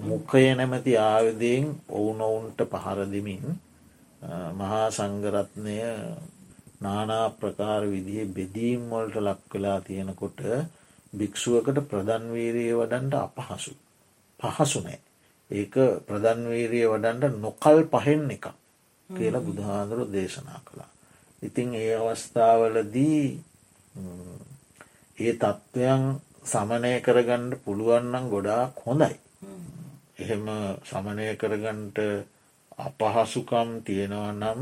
[0.00, 3.44] මුකය නැමති ආයුදයෙන් ඔවුනොවුන්ට පහරදිමින්
[4.54, 5.76] මහා සංගරත්නය
[6.80, 10.40] නානා ප්‍රකාර විදිහ බෙදීම් වලට ලක් වෙලා තියෙනකොට
[11.12, 13.72] භික්‍ෂුවකට ප්‍රධන්වීරයේ වඩන්ට අපහසු.
[14.40, 15.00] පහසුනෑ
[15.50, 15.74] ඒක
[16.06, 18.46] ප්‍රධන්වීරිය වඩන්ට නොකල් පහෙන් එක
[19.10, 20.90] කියලා බුදුහාදුරු දේශනා කළා.
[21.42, 23.24] ඉතිං ඒ අවස්ථාවලදී
[25.18, 26.02] ඒ තත්ත්වයන්
[26.44, 29.14] සමනය කරගණ්ඩ පුළුවන්නම් ගොඩාක් හොඳයි.
[30.18, 30.44] එහෙම
[30.82, 31.98] සමනය කරගන්ට
[32.78, 34.60] අපහසුකම් තියෙනවා නම්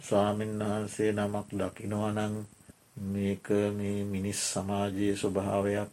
[0.00, 2.34] ස්වාමීන් වහන්සේ නමක් දකිනවනං
[3.04, 5.92] මේක මේ මිනිස් සමාජයේ ස්වභාවයක්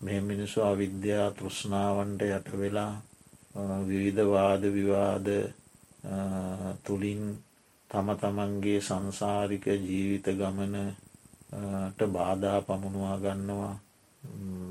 [0.00, 2.94] මේ මිනිසු අවිද්‍යා තෘෂ්ණාවන්ට යට වෙලා
[3.84, 5.28] විවිධවාද විවාද
[6.82, 7.24] තුළින්
[7.90, 10.76] තම තමන්ගේ සංසාරික ජීවිත ගමන
[11.90, 13.74] ට බාධා පමුණවා ගන්නවා.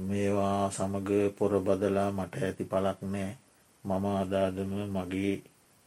[0.07, 3.31] මේවා සමග පොර බදලා මට ඇති පලක් නෑ.
[3.83, 5.35] මම අදාදම මගේ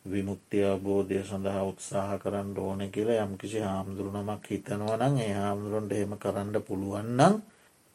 [0.04, 7.34] විමුක්ති අවබෝධය සඳහා උත්සාහ කරන්න ඕන කියලා යම්කිසි හාමුදුරුනමක් හිතනවනං ඒ හාමුදුරුවන්ට එහෙම කරන්න පුළුවන්නම්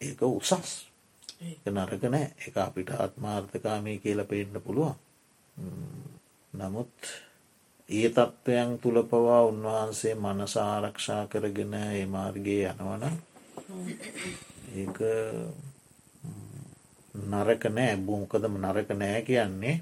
[0.01, 0.71] ඒක උසස්.
[1.67, 2.27] නරක නෑ.
[2.39, 4.95] එක අපිට ආත්මාර්ථකාමී කියල පෙන්න්න පුළුවන්.
[6.53, 6.93] නමුත්
[7.89, 13.03] ඒ තත්ත්වයන් තුළ පවා උන්වහන්සේ මනස ආරක්ෂා කරගෙන ඒ මාර්ගයේ යනවන
[14.73, 14.87] ඒ
[17.25, 17.95] නරක නෑ.
[17.97, 19.75] බෝකදම නරක නෑ කියන්නේ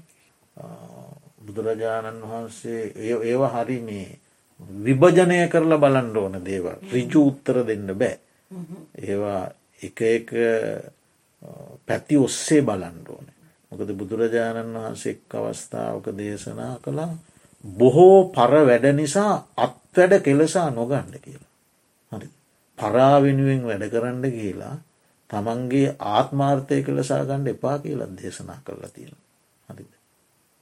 [1.46, 2.80] බුදුරජාණන් වහන්සේ
[3.24, 4.08] ඒව හරි මේ
[4.84, 6.78] විභජනය කරලා බලන්ඩ ඕන දේවල්.
[6.92, 8.18] රිජු උත්තර දෙන්න බෑ.
[9.02, 9.44] ඒවා
[9.82, 10.28] එක එක
[11.86, 13.26] පැති ඔස්සේ බලන්ඩ ඕන.
[13.72, 17.14] මොකද බුදුරජාණන් වහන්සේ එක් අවස්ථාවක දේශනා කළා
[17.74, 21.52] බොහෝ පර වැඩ නිසා අත්වැඩ කෙලෙසා නොගණ්ඩ කියලා.
[22.12, 22.28] හරි
[22.78, 24.76] පරාවෙනුවෙන් වැඩ කරන්න කියලා
[25.30, 29.16] තමන්ගේ ආත්මාර්ථය කලසා ගණ්ඩ එපා කියලා දේශනා කරලා තියෙන.
[29.68, 29.92] හරිද.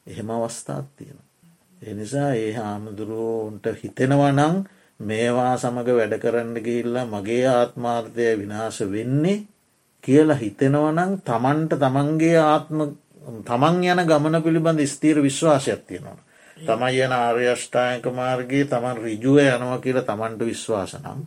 [0.07, 1.18] එහෙම අවස්ථාත් තියෙන.
[1.82, 4.64] එනිසා ඒ හාමුදුරුවන්ට හිතෙනවනං
[5.00, 9.38] මේවා සමඟ වැඩ කරන්න ගිල්ලා මගේ ආත්මාර්ථය විනාශ වෙන්නේ
[10.05, 12.78] කියලා හිතෙනවනං තමන්ට තමන්ගේ ආත්ම
[13.44, 16.18] තමන් යන ගමන පිළිබඳ ස්තීර විශ්වාසයක් තියෙනවා.
[16.57, 21.20] තමයි යන ආර්යෂ්ඨායක මාර්ගයේ තමන් රිජුව යනවා කියල තමන්ට විශ්වාසනම්.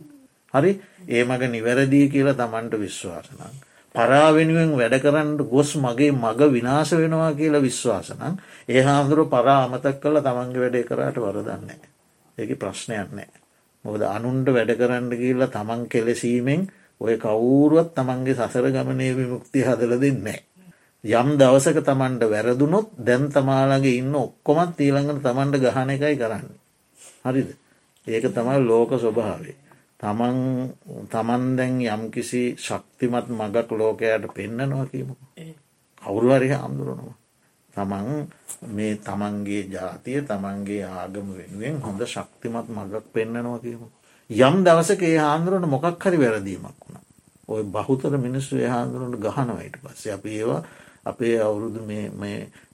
[0.54, 0.70] හරි
[1.08, 3.58] ඒ මග නිවැරදිී කියලා තමන්ට විශ්වාසනං.
[3.94, 10.20] පරාවෙනුවෙන් වැඩ කරන්න ගොස් මගේ මග විනාශ වෙනවා කියලා විශ්වාසනං ඒ හාමුදුරුව පරා අමතක් කළ
[10.20, 11.78] තමන්ගේ වැඩේ කරට වරදන්නේ.
[12.38, 13.30] ඒක ප්‍රශ්නයක් නෑ.
[13.84, 16.68] මොකද අනුන්ට වැඩ කරන්න කියලා තමන් කෙලෙසීමෙන්
[17.00, 20.40] ඔය කවුරුවත් තමන්ගේ සසර ගමනේ විමුක්ති හදල දෙන්නේ.
[21.04, 26.48] යම් දවසක තමන්ට වැරදුනොත් දැන් තමාලගේ ඉන්න ඔක්කොමත් ඊළඟට තමන්ට ගහන එකයි කරන්න.
[27.24, 27.50] හරිද.
[28.06, 29.54] ඒක තමයි ලෝක ස්වභාවේ.
[29.96, 30.38] තමන්
[31.06, 35.14] තමන් දැන් යම්කිසි ශක්තිමත් මගක් ලෝකයට පෙන්න්නනවා කියීම.
[36.02, 37.14] කවුරුවරි හාමුදුරනවා.
[37.74, 38.26] තමන්
[38.68, 43.86] මේ තමන්ගේ ජාතිය තමන්ගේ ආගම වෙනුවෙන් හොඳ ශක්තිමත් මගක් පෙන්න්නනවා කියීම.
[44.30, 46.98] යම් දවසක ඒ හාන්දුරට මොකක් හරි වැරදීමක් වුණ.
[47.48, 50.62] ඔය බහුතර මිනිස්සු ඒහාන්දුරට ගහනවයිට පස්සේ අපි ඒවා
[51.08, 51.80] අපේ අවුරුදු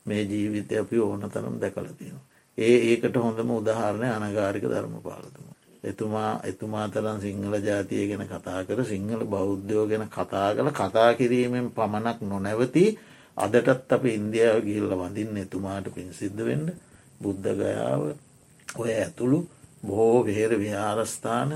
[0.07, 2.27] මේ ජීවිතය අපි ඕන තරම් දැකල තියෙනවා.
[2.59, 5.47] ඒ ඒකට හොඳම උදාහරණය අනගාරික ධර්ම පාලතුම.
[5.85, 11.67] එතුමා එතුමා තරන් සිංහල ජාතිය ගැන කතා කර සිංහල බෞද්ධයෝ ගැන කතා කළ කතා කිරීමෙන්
[11.71, 12.85] පමණක් නොනැවති
[13.37, 16.69] අදටත් අප ඉන්දියාව ගිල්ල වඳින් එතුමාට පින් සිද්ධ වෙන්ඩ
[17.21, 18.03] බුද්ධ ගයාව
[18.69, 19.39] ඔය ඇතුළු
[19.83, 21.51] බොහෝ වෙහෙර විහාරස්ථාන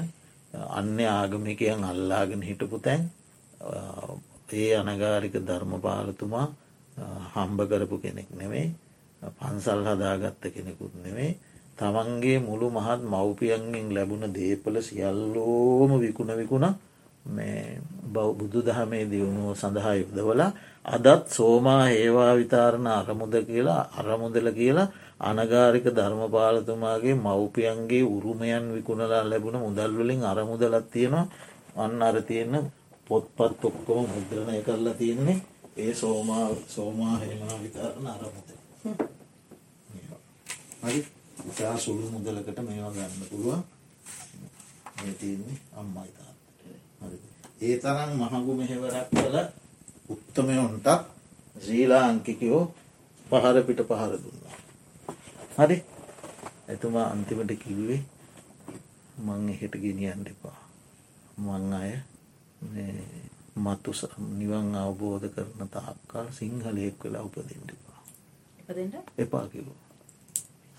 [0.73, 3.03] අන්‍ය ආගමිකයන් අල්ලාගෙන හිටපු තැන්
[4.55, 6.47] ඒ අනගාරික ධර්මපාලතුමා
[7.33, 8.75] හම්බ කරපු කෙනෙක් නෙවෙයි
[9.33, 11.39] පන්සල් හදාගත්ත කෙනෙකුත් නෙවෙයි
[11.79, 16.67] තමන්ගේ මුළු මහත් මව්පියන්ගෙන් ලැබුණ දේපල සියල්ලෝම විකුණ විකුණ
[17.27, 20.41] මේ බුදු දහමේ දියුණුව සඳහා යුදවල
[20.87, 24.89] අදත් සෝමා ඒවා විතාරණ අරමුද කියලා අරමුදල කියලා
[25.21, 31.27] අනගාරික ධර්මපාලතුමාගේ මව්පියන්ගේ උරුමයන් විකුණලා ලැබුණ මුදල්වලින් අරමුදලත් තියෙනවා.
[31.77, 32.55] අන්න අර තියෙන
[33.07, 35.43] පොත්පත් ඔක්කොම මුද්‍රණය කරලා තියෙන්නේ.
[35.79, 38.49] ඒ සෝමා සෝමා හෙමා විතරන අරමුද.
[40.83, 41.01] හරි.
[41.49, 43.63] ඉතා සුළු මුදලකට මේවා ගන්න පුළුවන්.
[44.97, 47.23] මේ තියන්නේ අම්මයි තාත්තට.
[47.63, 49.37] ඒ තරම් මහගු මෙහෙවරක් කළ
[50.11, 50.89] උත්තමයොන්ටත්
[51.63, 52.63] ශ්‍රීලාංකිකයෝ
[53.27, 54.57] පහර පිට පහර දුන්නා.
[55.59, 55.77] හරි.
[56.69, 58.03] එතුමා අන්තිමට කිව්වේ
[59.19, 60.59] මං එහෙට ගෙනියන් එපා.
[61.39, 61.93] මං අය
[63.59, 63.93] මතු
[64.39, 68.01] නිවන් අවබෝධ කරන තාක්කල් සිංහලයෙක් වෙලා උපදින්ටපා
[69.19, 69.79] එපා කිවෝ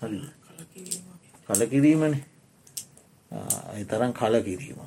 [0.00, 0.20] හරි
[1.48, 2.14] කලකිරීමන.
[3.72, 4.80] ඒ තරම් කලකිරීම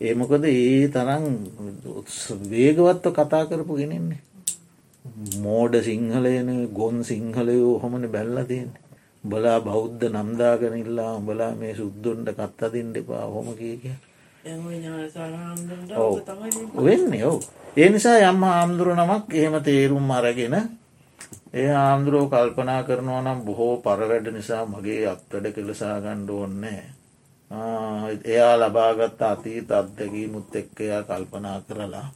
[0.00, 1.24] ඒමොකද ඒ තරම්
[2.50, 4.22] වේගවත්ව කතා කරපු ගෙනෙන්නේ
[5.38, 8.70] මෝඩ සිංහලයන ගොන් සිංහලයෝ හොමන බැල්ලතියෙන්
[9.24, 13.96] බලා බෞද්ධ නම්දාගනඉල්ලා උඹලා මේ සුද්දුන්ට කත්තදින්ට එපා හොම කිය කිය
[16.84, 17.40] වෙන්නේ ඔව.
[17.76, 20.54] ඒ නිසා යම් හාමුදුර නමක් එහෙම තේරුම් අරගෙන
[21.52, 26.82] ඒ ආන්දුරෝ කල්පනා කරනවා නම් බොහෝ පරවැඩ නිසා මගේ අත්තඩ කෙලසා ගණ්ඩ ඕන්නේ
[28.24, 32.08] එයා ලබාගත් අතීත අත්දැකී මුත් එක්ක එයා කල්පනා කරලා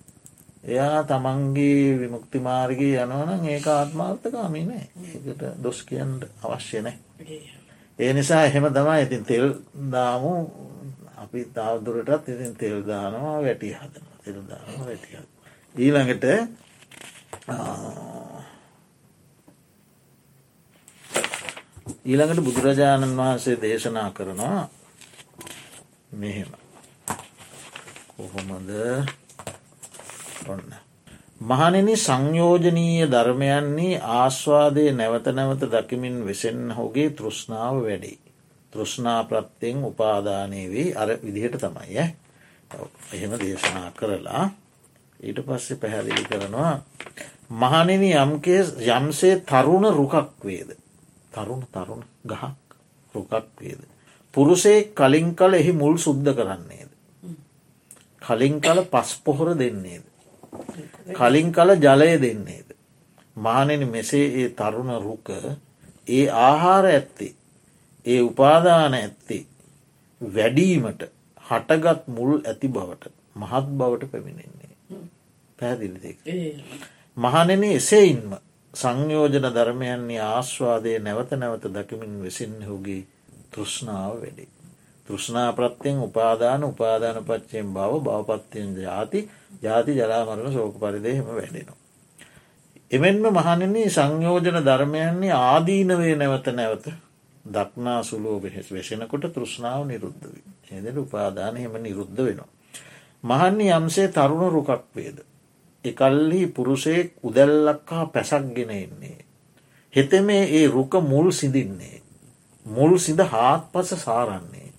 [0.64, 6.96] එයා තමන්ගේ විමුක්තිමාර්ගී යනවන ඒක ආත්මාර්ථකාමිනේ ඒකට දොස් කියන්ට අවශ්‍ය නෑ.
[7.98, 8.12] ඒ.
[8.12, 9.46] නිසා එහෙම තමා ඉතින් තෙල්
[9.92, 10.32] දාමු
[11.20, 15.18] අපි තවදුරටත් ඉතින් තෙල් දානවා වැටි හදන තෙල් දානවා වැටිය
[15.74, 16.24] ඊළඟට
[22.04, 24.68] ඊළඟට බුදුරජාණන් වහන්සේ දේශනා කරනවා
[26.12, 26.52] මෙහෙම.
[28.10, 28.70] කොහොමද?
[30.46, 30.74] ඔන්න.
[31.42, 38.18] මහනෙනි සංයෝජනීය ධර්මයන්නේ ආස්වාදය නැවත නැවත දකිමින් වෙසෙන් හොගේ තෘෂ්ණාව වැඩි.
[38.72, 42.08] තෘෂ්ණා ප්‍රත්තියෙන් උපාදානය වී අර විදිහට තමයි ඇ
[43.12, 44.44] එහෙම දේශනා කරලා
[45.20, 46.74] ඊට පස්සේ පැහැදිලි කරනවා
[47.56, 50.70] මහනෙන යම්කේ යම්සේ තරුණ රුකක් වේද
[51.32, 52.60] තරුණ තරුණ ගහක්
[53.14, 53.80] රුකක් වේද.
[54.34, 56.90] පුරුසේ කලින් කල එහි මුල් සුද්ධ කරන්නේද.
[58.22, 60.04] කලින් කල පස් පොහොර දෙන්නේද.
[61.12, 62.68] කලින් කල ජලය දෙන්නේද.
[63.36, 65.28] මානෙන මෙසේ ඒ තරුණ රුක
[66.08, 67.34] ඒ ආහාර ඇත්තේ
[68.10, 69.42] ඒ උපාදාන ඇත්තේ
[70.20, 71.02] වැඩීමට
[71.44, 74.70] හටගත් මුල් ඇති බවට මහත් බවට පැමිණෙන්නේ.
[75.58, 76.18] පැදිලි දෙක.
[77.16, 78.30] මහනෙන එසේඉන්ම
[78.74, 83.02] සංයෝජන ධර්මයන්නේ ආශ්වාදය නැවත නැවත දකිමින් වෙසින්හුගේ
[83.50, 84.46] තෘෂ්ණාව වැඩි.
[85.08, 89.20] තෘෂ්ණා ප්‍රත්තියෙන් උපාදාන උපාදාන පච්චයෙන් බව භවපත්තියෙන් ජාති
[89.62, 91.78] ජාති ජලාමරණ සෝක පරිදහෙම වැඩෙනවා.
[92.90, 96.86] එමෙන්ම මහනන්නේ සංයෝජන ධර්මයන්නේ ආදීනවේ නැවත නැවත
[97.44, 100.26] දක්නා සුලෝ බෙහෙස් වෙසෙනකොට තෘෂ්ණාව නිරුද්ධ
[100.70, 102.48] එදට උපාදාන හෙම නිරුද්ධ වෙනවා.
[103.24, 105.18] මහන්නේ යම්සේ තරුණ රුකක් වේද.
[105.84, 109.18] එකල්හි පුරුෂයෙක් උදැල්ලක් හා පැසක් ගෙන එන්නේ.
[109.94, 112.02] හෙතෙ මේ ඒ රුක මුල් සිඳින්නේ.
[112.66, 114.70] මුල් සිඳ හාත් පස සාරන්නේ.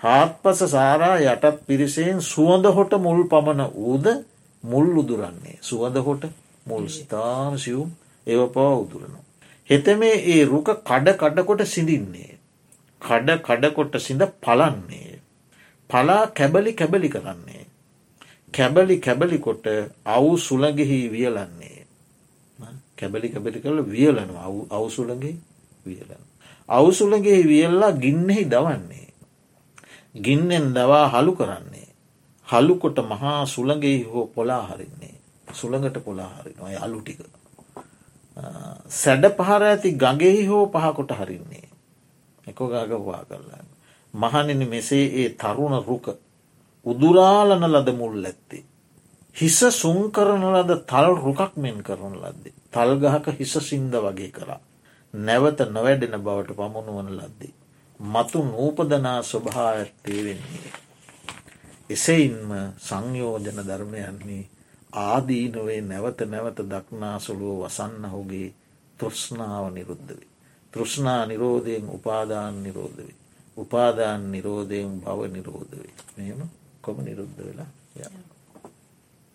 [0.00, 4.06] හාත් පස සාරා යටත් පිරිසයෙන් සුවඳ හොට මුල් පමණ වූද
[4.64, 5.58] මුල් උදුරන්නේ.
[5.60, 6.24] සුවඳ හොට
[6.66, 7.90] මුල් ස්ථාන සියුම්
[8.26, 9.24] ඒව පවා උදුරනවා.
[9.70, 12.38] හෙතමේ ඒ රුක කඩ කඩකොට සිඳින්නේ.
[13.02, 15.20] කඩ කඩකොට සිඳ පලන්නේ.
[15.90, 17.64] පලා කැබලි කැබලි කරන්නේ.
[18.54, 19.66] කැබලි කැබලිකොට
[20.06, 21.86] අවු සුළගෙහි වියලන්නේ.
[22.96, 24.30] කැබලි කැබලි කරල වියලන
[24.70, 25.36] අවසුළගේ
[25.86, 26.22] වියලන.
[26.68, 29.08] අවසුළගේ වියල්ලා ගින්නෙහි දවන්නේ.
[30.14, 31.88] ගින්නෙන් දවා හලු කරන්නේ.
[32.48, 35.14] හලුකොට මහා සුළගේ හෝ පොලා හරින්නේ.
[35.52, 37.20] සුළඟට පොලා හරිනවා අලු ටික.
[38.92, 41.68] සැඩ පහර ඇති ගගෙහි හෝ පහකොට හරින්නේ.
[42.46, 43.64] එක ගාගවා කරලා.
[44.14, 46.06] මහනිනි මෙසේ ඒ තරුණ රුක
[46.86, 48.64] උදුරාලන ලද මුල් ඇත්තේ.
[49.36, 52.54] හිස සුන් කරන ලද තල් රුකක් මෙන් කරන ලද්දේ.
[52.70, 54.60] තල්ගහක හිස සින්ද වගේ කරා.
[55.14, 57.54] නැවත නොවැඩෙන බවට පමුණුවන ලද්දේ.
[58.00, 60.72] මතු නූපදනා ස්වභා ඇත්තේ වෙන්නේ.
[61.90, 64.44] එසයින්ම සංයෝජන ධර්මයන්නේ
[64.94, 68.48] ආදීනොවේ නැවත නැවත දක්නාසුළුව වසන්න හුගේ
[68.98, 70.30] තෘෂ්ණාව නිරුද්ධ වේ.
[70.72, 73.16] තෘෂ්ණා නිරෝධයෙන් උපාදාන නිරෝධ වේ.
[73.56, 75.94] උපාදාන නිරෝධයෙන් බව නිරෝධ වේ.
[76.18, 76.40] මෙම
[76.80, 77.70] කොම නිරුද්ධ වෙලා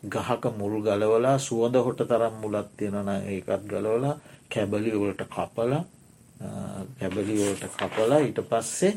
[0.04, 4.16] ගහක මුල් ගලවලා සුවඳ හොට තරම් මුලත් තියෙනන ඒකත් ගලවලා
[4.50, 5.74] කැබලිවලට කපල
[7.00, 8.94] කැබලිවලට කපලා ඊට පස්සේ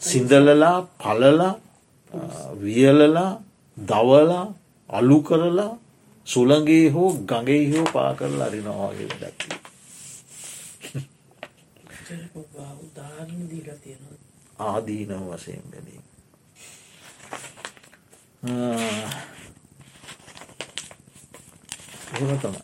[0.00, 1.54] සිදලලා පලලා
[2.56, 3.32] වියලලා
[3.76, 4.46] දවලා
[4.88, 5.72] අලු කරලා
[6.26, 9.48] සුළගේ හෝ ගගේ හෝ පා කරලා අරිනවාගේ දැක්කි.
[14.60, 16.04] ආදීනව වසයෙන් බැලීම.
[22.14, 22.62] එහෙම තමයි.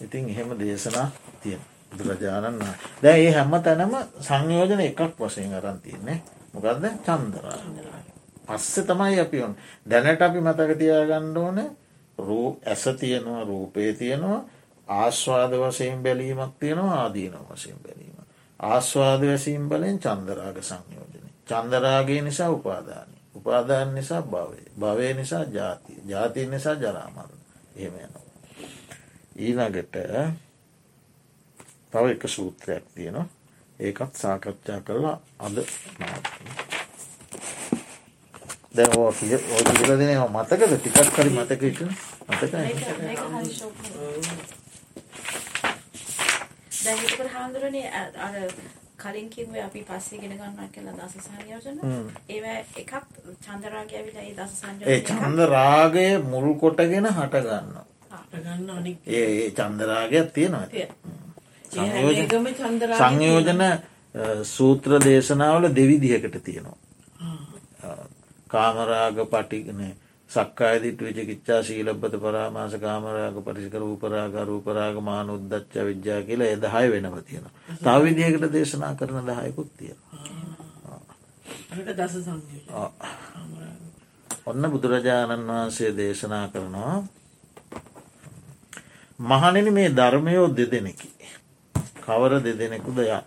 [0.00, 1.08] ඉතින් එහෙම දේශනා
[1.42, 1.60] තියෙන
[1.90, 2.64] බුදුරජාණන්
[3.02, 6.18] දැ ඒ හැම තැනම සංයෝජන එකක් වසයෙන් අරන් තියන්නේ
[6.54, 7.58] මොකක්ද චන්දරා
[8.48, 11.58] පස්සෙ තමයි අපි ඔන් දැනට අපි මතක තියාගණ්ඩ ඕන
[12.18, 14.42] රූ ඇස තියෙනවා රූපය තියෙනවා
[14.88, 18.06] ආශ්වාද වසයෙන් බැලීමක් තියෙනවා ආදීන වසයෙන් බැලීම.
[18.60, 21.30] ආශ්වාද වැසීම් බලෙන් චන්දරාග සංයෝජනය.
[21.46, 23.16] චන්දරාගේ නිසා උපාදානය.
[23.34, 24.62] උපාදාන නිසා භවය.
[24.80, 26.00] භවය නිසා ජාතිය.
[26.06, 27.40] ජාතිය නිසා ජරාමරණ
[27.76, 28.22] එහෙම යනවා.
[29.36, 29.96] ඊනගට
[31.90, 33.26] තව එක සූත්‍රයක් තියෙනවා
[33.80, 35.56] ඒකත් සාකච්ඡා කරලා අද
[38.76, 40.72] දැ ඕ කිය ඕ කියල දෙන මතකද?
[40.76, 41.80] ටිකක් කරි මතකට
[42.28, 42.54] මතක
[46.84, 47.88] දැකට හාමුදුරනේ
[48.20, 48.34] අර
[48.98, 51.78] කලින් කිව්වේ අපි පස්සේ ගෙන ගන්නවා කියලා දස සංයෝජන
[52.28, 52.92] ඒවා එකක්
[53.44, 57.84] චන්දරාගය ඇවිල්ලා ඒ දස සංයෝජන ඒ චන්ද රාගය මුල් කොටගෙන හට ගන්නවා.
[59.08, 60.66] ඒ චන්දරාගයක් තියෙනවා
[63.00, 63.62] සංයෝජන
[64.46, 66.78] සූත්‍ර දේශනාවල දෙවිදිහකට තියෙනවා
[68.56, 69.94] කාමරාග පටිගනේ
[70.30, 77.46] සක්කායදිට විචකිච්චා ශීලබ්බත පරාමාස කාමරාග පරිසිකර උපරාග රූපරාග මාන උද්දච්ච විද්‍යා කියලා එදහය වෙනව තියෙන.
[77.78, 79.98] තව විදිහකට දේශනා කරන දහයකුත් තියෙන.
[84.46, 86.96] ඔන්න බුදුරජාණන් වහන්සේ දේශනා කරනවා
[89.18, 91.08] මහනෙන මේ ධර්මයෝ දෙදෙනෙකි.
[92.00, 93.22] කවර දෙදෙනෙකු දයා.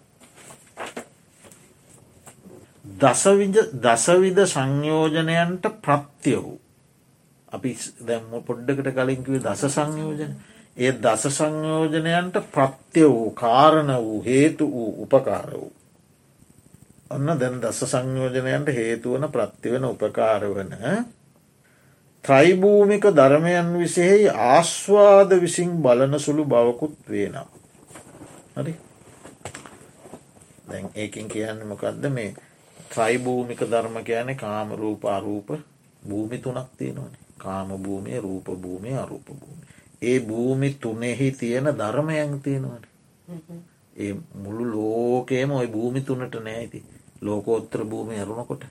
[2.95, 6.59] දසවිධ සංයෝජනයන්ට ප්‍රත්‍ය වූ.
[7.51, 10.33] අපි දැම්ම පොඩ්ඩකට කලින්කිවේ දස සංයෝජන.
[10.77, 15.71] ඒ දස සංයෝජනයන්ට ප්‍රත්‍ය වූ කාරණ වූ හේතු වූ උපකාර වූ.
[17.09, 20.75] ඔන්න දැන් දස සංයෝජනයන්ට හේතුවන ප්‍රත්තිවන උපකාර වන
[22.23, 27.47] ත්‍රයිභූමික ධර්මයන් විසෙහි ආස්වාද විසින් බලන සුළු බවකුත් වේනම්.
[28.55, 28.75] හරි
[30.69, 32.35] දැන් ඒකින් කියන්න මොකක්ද මේ
[32.91, 35.49] ත්‍රයිභූමික ධර්ම කියන කාම රූප අරූප
[36.03, 39.65] භූමි තුනක් තියෙනවනේ කාම භූමිය රූප භූමිය අරූප භූමි.
[40.01, 42.83] ඒ භූමි තුනෙහි තියෙන ධර්මයන් තියෙනවන.
[43.95, 46.79] ඒ මුළු ලෝකේම ඔය භූමි තුනට නෑති
[47.21, 48.63] ලෝකෝත්තර භූමි අරුණකොට.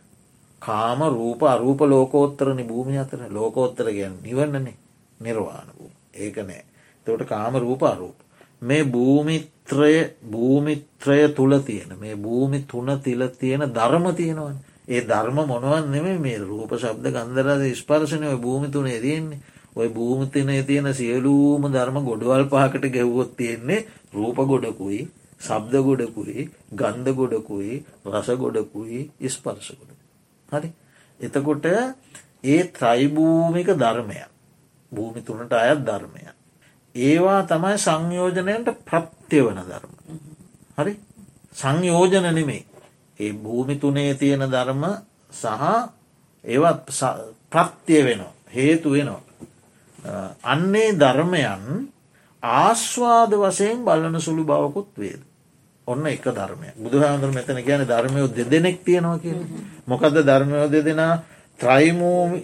[0.62, 4.76] කාම රූප අරූප ලෝකෝත්තරනි භූමි අතර ලෝකෝත්තර ගැන් නිවන්නනේ
[5.20, 6.62] නිර්වාණ වූ ඒක නෑ
[7.06, 8.18] තවට කාම රූප අරූප.
[8.62, 9.94] මේ භූමිත්‍රය
[10.24, 14.56] භූමිත්‍රය තුළ තියෙන මේ භූමි තුන තිල තියෙන ධර්ම තියෙනවන්
[14.88, 19.40] ඒ ධර්ම මොනුවන් නෙම මේ රූප ශබ්ද ගන්දරද ස්පර්ශනය ඔය භූමිතුනේ තියෙන්නේ
[19.76, 25.00] ඔය භූමිතිනේ තියෙන සියලූම ධර්ම ගොඩවල් පහකට ගැව්වොත් තියෙන්නේ රූප ගොඩකුයි
[25.40, 29.92] සබ්ද ගොඩකුයි ගන්ධ ගොඩකුයි රස ගොඩකුයි ස්පර්ශ ගොඩ.
[30.48, 30.72] හරි
[31.20, 31.64] එතකොට
[32.44, 34.18] ඒ ත්‍රයිභූමික ධර්මය
[34.92, 36.22] භූමි තුනට අයත් ධර්මය.
[37.00, 39.92] ඒවා තමයි සංයෝජනයට ප්‍රත්‍ය වන ධර්ම.
[40.78, 40.92] හරි
[41.54, 42.64] සංයෝජන නෙමේ.
[43.18, 44.82] ඒ භූමි තුනේ තියෙන ධර්ම
[45.32, 45.62] සහ
[46.44, 46.86] ඒවත්
[47.50, 48.32] ප්‍රත්‍යය වෙනවා.
[48.48, 49.22] හේතු වෙනවා.
[50.44, 51.64] අන්නේ ධර්මයන්
[52.42, 55.20] ආස්වාද වසයෙන් බලන සුළු බවකුත් වේද.
[55.86, 59.36] ඔන්න එක ධර්මය බුදුහාන්දුර මෙතන කියන ධර්මයෝ දෙදෙනෙක් තියෙනවා කිය.
[59.86, 61.22] මොකද ධර්මයෝ දෙදෙනා
[61.60, 62.40] ත්‍රයිමූමි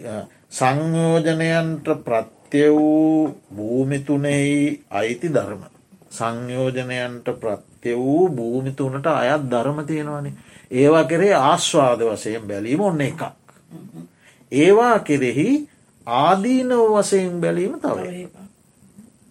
[0.50, 1.86] සංයෝජනයන්ට
[2.54, 5.62] ප්‍රත්‍ය වූ භූමිතුනෙහි අයිති ධර්ම.
[6.08, 10.32] සංයෝජනයන්ට ප්‍රත්‍ය වූ භූමිතුනට අයත් ධර්ම තියෙනවනේ.
[10.70, 13.22] ඒවා කෙරේ ආශ්වාද වසයෙන් බැලීම ඔන්න එකක්.
[14.52, 15.68] ඒවා කෙරෙහි
[16.06, 17.98] ආදීනව වසයෙන් බැලීම තව.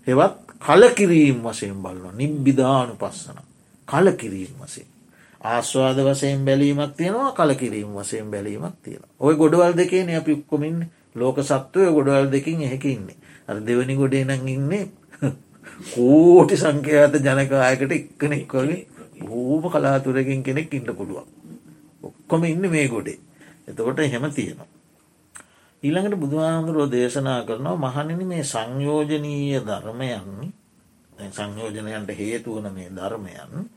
[0.08, 3.40] හෙවත් කලකිරීම් වසයෙන් බලන්න නිබ්බිධානු පස්සන.
[3.88, 4.88] කලකිරීම් වසේ.
[5.42, 9.04] ආස්වාද වසයෙන් බැලීමක් තියෙනවා කලකිරීම් වසයෙන් බැලීමක් තියෙන.
[9.20, 13.18] ඔය ගොඩවල් දෙකේ අපි උක්කොමින් ලෝක සත්වය ගොඩවල් දෙකින් එහෙක ඉන්නේ.
[13.44, 14.86] අ දෙවනි ගොඩේ නං ඉන්නේ
[15.90, 18.82] කෝටි සංඛ්‍යාත ජනකායකට එක්කනෙක් වගේ
[19.22, 21.28] බූම කලාතුරකින් කෙනෙක් ඉන්න පුළුවන්.
[22.04, 23.20] ඔක්කොම ඉන්න මේ ගොඩේ.
[23.68, 24.68] එතකොට එහෙම තියෙනවා.
[25.84, 30.52] ඊළඟට බුදුහාමුදුරුවෝ දේශනා කරනවා මහනිනි මේ සංයෝජනීය ධර්මයන්
[31.32, 33.68] සංයෝජනයන්ට හේතුවන මේ ධර්මයන්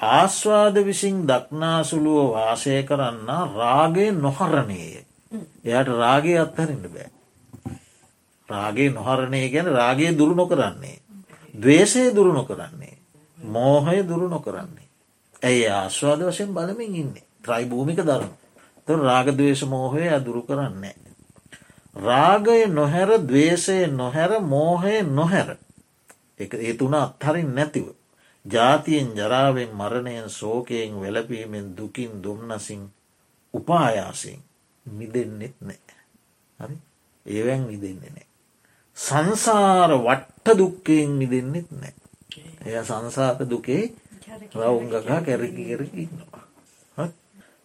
[0.00, 5.03] ආස්වාද විසින් දක්නාසුළුව වාසය කරන්න රාගේ නොහරණයේ
[5.64, 7.10] එයට රාගේ අත්හරින්න බෑ.
[8.48, 10.98] රාගේ නොහරණය ගැන රාගේ දුරු නොකරන්නේ.
[11.54, 12.98] දවේශය දුරු නොකරන්නේ.
[13.38, 14.88] මෝහය දුරු නොකරන්නේ.
[15.42, 18.32] ඇයි ආස්වාද වශයෙන් බලමින් ඉන්නේ ත්‍රයි භූමික ධර්ම.
[18.86, 20.96] ත රාගදවේශ මෝහය අදුරු කරන්නේ.
[21.96, 25.48] රාගය නොහැර දවේශය නොහැර මෝහය නොහැර
[26.36, 27.86] එක ඒ තුන අත්හරින් නැතිව.
[28.44, 32.82] ජාතියෙන් ජරාවෙන් මරණයෙන් සෝකයෙන් වෙලපීමෙන් දුකින් දුම්නසින්
[33.54, 34.40] උපායාසින්
[34.86, 35.80] මිදෙන්නෙත් නෑ.
[36.60, 36.76] හරි
[37.26, 38.26] ඒවැන් මිදෙන්නේ නෑ.
[38.96, 41.94] සංසාර වට්ට දුක්කයෙන් මිදෙන්නෙත් නෑ.
[42.62, 43.84] එය සංසාත දුකේ
[44.52, 46.44] රවුංගකා කැරකි කරකින්නවා.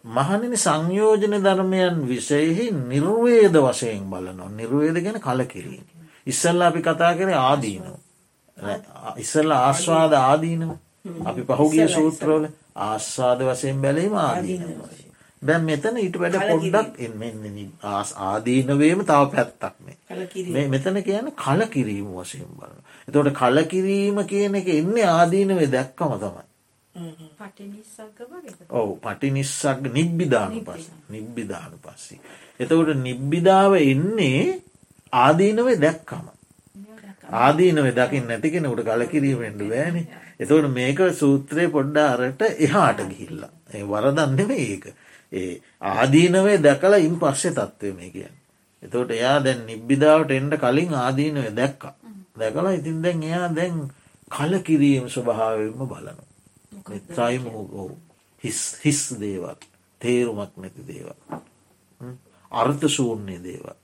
[0.05, 5.85] මහනිනි සංයෝජන ධර්මයන් විසයෙහි නිර්වේද වශයෙන් බලනවා නිර්වේද ගැන කලකිරීම.
[6.27, 7.99] ඉස්සල්ල අපි කතා කරේ ආදීනවා.
[9.17, 10.71] ඉස්සල්ල ආස්වාද ආදීනව
[11.23, 12.47] අපි පහුගිය සූත්‍රෝල
[12.77, 14.63] ආස්වාද වසයෙන් බැලීම ආදීන
[15.41, 16.99] දැන් මෙතන ඊට වැඩ පොඩ්ඩක්
[18.23, 22.77] ආදීනවේම තව පැත්තක්නේ මෙතන කියන කල කිරීම වශයෙන් බලන.
[23.07, 26.43] එතොට කලකිරීම කියන එක එන්නේ ආදීනවේ දැක්කම තමයි.
[28.71, 32.19] ඔවු පටි නිස්සක් නිබ්බිධානු පස් නිබ්බිධානු පස්සි.
[32.59, 34.59] එතකොට නිබ්බිධාව එන්නේ
[35.13, 36.25] ආදීනවේ දැක්කම.
[37.39, 40.07] ආදීනව දකිින් නැතිකෙනට කලකිරීමෙන්ට බෑන.
[40.39, 43.53] එතවට මේක සූත්‍රය පොඩ්ඩාරට එහාට ගිහිල්ලා.
[43.69, 44.85] ඒ වරදන්නෙම ඒක
[45.31, 48.35] ඒ ආදීනවේ දැකලා ඉන් පස්සේ තත්ත්වය මේ කියන්න.
[48.83, 51.93] එතවට එයා දැන් නිබ්බිධාවට එන්ඩ කලින් ආදීනව දැක්කා.
[52.39, 53.77] දැකලා ඉතින් දැන් එයා දැන්
[54.31, 56.23] කලකිරීම ස්වභාවම බලනු
[56.91, 57.91] එත්‍රයිම හෝ
[58.43, 59.55] හිස් දේවල්.
[60.01, 61.17] තේරුමක් නැති දේවල්.
[62.51, 63.77] අර්ථ ශූන්‍ය දේවල්.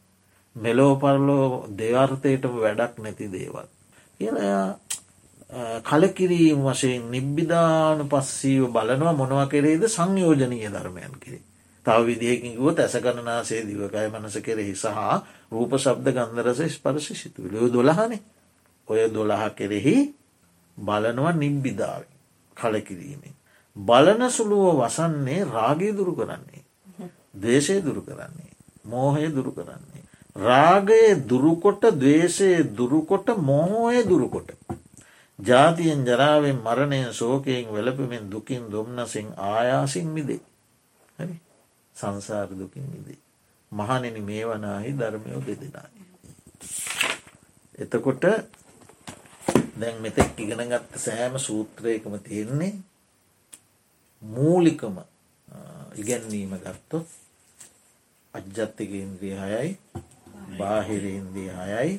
[0.55, 3.67] මෙලෝ පරලෝ දෙවර්තයටම වැඩක් නැති දේවල්.
[4.19, 4.37] කියල
[5.83, 11.43] කලකිරීම වශයෙන් නිබ්බිධාන පස්සීව බලනවා මොනවා කෙරේද සංයෝජනීය ධර්මයන් කෙරේ.
[11.85, 14.97] තව විදිහකින්කුව ඇසකරනාසේ දිවකය මනස කෙරෙහි සහ
[15.51, 18.21] රූප ශබ්ද ගන්දරස ස්පරශ සිතුවිලෝ දොළහනේ
[18.87, 19.95] ඔය දොළහ කෙරෙහි
[20.77, 22.03] බලනවා නිබ්බිධාව
[22.57, 23.35] කලකිරීමෙන්.
[23.75, 26.63] බලන සුළුව වසන්නේ රාගය දුරු කරන්නේ.
[27.37, 28.51] දේශය දුරු කරන්නේ.
[28.85, 30.03] මෝහය දුරු කරන්නේ.
[30.37, 34.49] රාගයේ දුරුකොට දවේශයේ දුරුකොට මොහෝය දුරුකොට.
[35.39, 40.41] ජාතියෙන් ජරාවෙන් මරණයෙන් සෝකයෙන් වෙලපමින් දුකින් දුම්නසින් ආයාසින් මිදේ.
[41.19, 41.35] හරි
[41.95, 43.19] සංසාර දුකින් මිදේ.
[43.71, 46.05] මහනෙන මේ වනාහි ධර්මයෝ දෙදෙනයි.
[47.77, 48.23] එතකොට
[49.75, 52.73] දැන් මෙතෙක් ඉගෙනගත්ත සෑම සූත්‍රයකම තියෙන්නේ
[54.21, 54.97] මූලිකම
[55.95, 57.07] ඉගැන්වීම ගත්තොත්
[58.33, 59.71] අජ්ජත්තික ඉන්ද්‍රිය හයයි
[60.57, 61.93] බාහිරඉන්දිය හයයි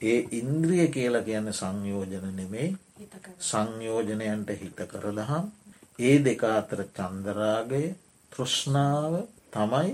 [0.00, 2.68] ඒ ඉන්ද්‍රිය කියලා කියන්න සංයෝජන නෙමෙයි
[3.40, 5.44] සංයෝජනයන්ට හිත කරදහම්
[6.00, 7.84] ඒ දෙක අතර චන්දරාගය
[8.32, 9.14] තෘෂ්ණාව
[9.52, 9.90] තමයි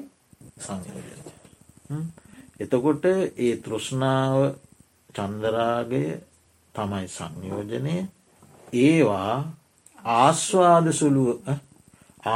[0.59, 2.05] සංයෝජන.
[2.61, 3.05] එතකොට
[3.39, 4.37] ඒ තෘෂ්ණාව
[5.15, 6.05] චන්දරාගය
[6.75, 7.97] තමයි සංයෝජනය
[8.81, 9.35] ඒවා
[10.17, 11.31] ආස්වාද සුළුව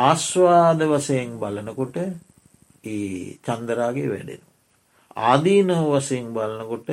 [0.00, 1.96] ආස්වාද වසයෙන් බලනකොට
[2.84, 4.42] ඒ චන්දරාගේ වැඩෙන.
[5.22, 6.88] ආදීනව වසයෙන් බලනකොට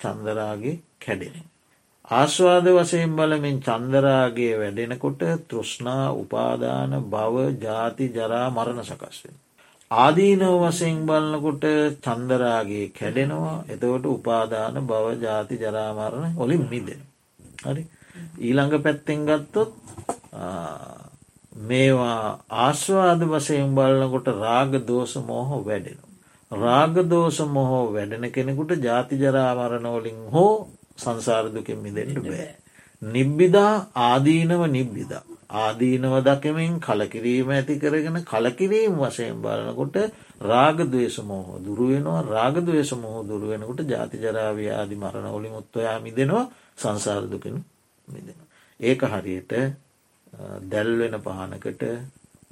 [0.00, 1.36] චන්දරාගේ කැඩෙන.
[2.10, 9.36] ආශ්වාද වසයෙන් බලමින් චන්දරාගේ වැඩෙනකොට තෘෂ්ණා උපාදාන බව ජාති ජරා මරණ සකස්වෙන්.
[9.90, 11.64] ආදීනව වසයෙන් බලන්නකොට
[12.02, 17.02] චන්දරාගේ කැඩෙනවා එතකොට උපාදාන බව ජාති ජරාමරණ ඔලින් මිදෙන.
[17.62, 17.82] හරි
[18.38, 19.72] ඊළඟ පැත්තෙන් ගත්තොත්
[21.62, 25.98] මේවා ආශ්වාද වසයෙන් බලන්නකොට රාග දෝෂ මෝහ වැඩෙන.
[26.52, 32.54] රාගදෝෂ මොහෝ වැඩෙන කෙනෙකුට ජාතිජරාමරණවලින් හෝ සංසාරදුකෙන් මිදෙන්ට බෑ.
[33.02, 33.72] නිබ්බිදා
[34.02, 35.22] ආදීනව නිබ්බිදා.
[35.50, 39.96] ආදීනව දකමින් කලකිරීම ඇති කරගෙන කලකිරීම් වශයෙන් බලනකොට
[40.42, 47.56] රාගදවේශ මෝහ දුරුවෙනවා රාගදවේශ මොහෝ දුරුවෙනකොට ජාතිජරාවී ආදි මරණවලින් උත්වයා මිදෙනවා සංසාරදුකෙන
[48.08, 48.38] මිදෙන.
[48.80, 49.52] ඒක හරියට
[50.64, 51.82] දැල්වෙන පහනකට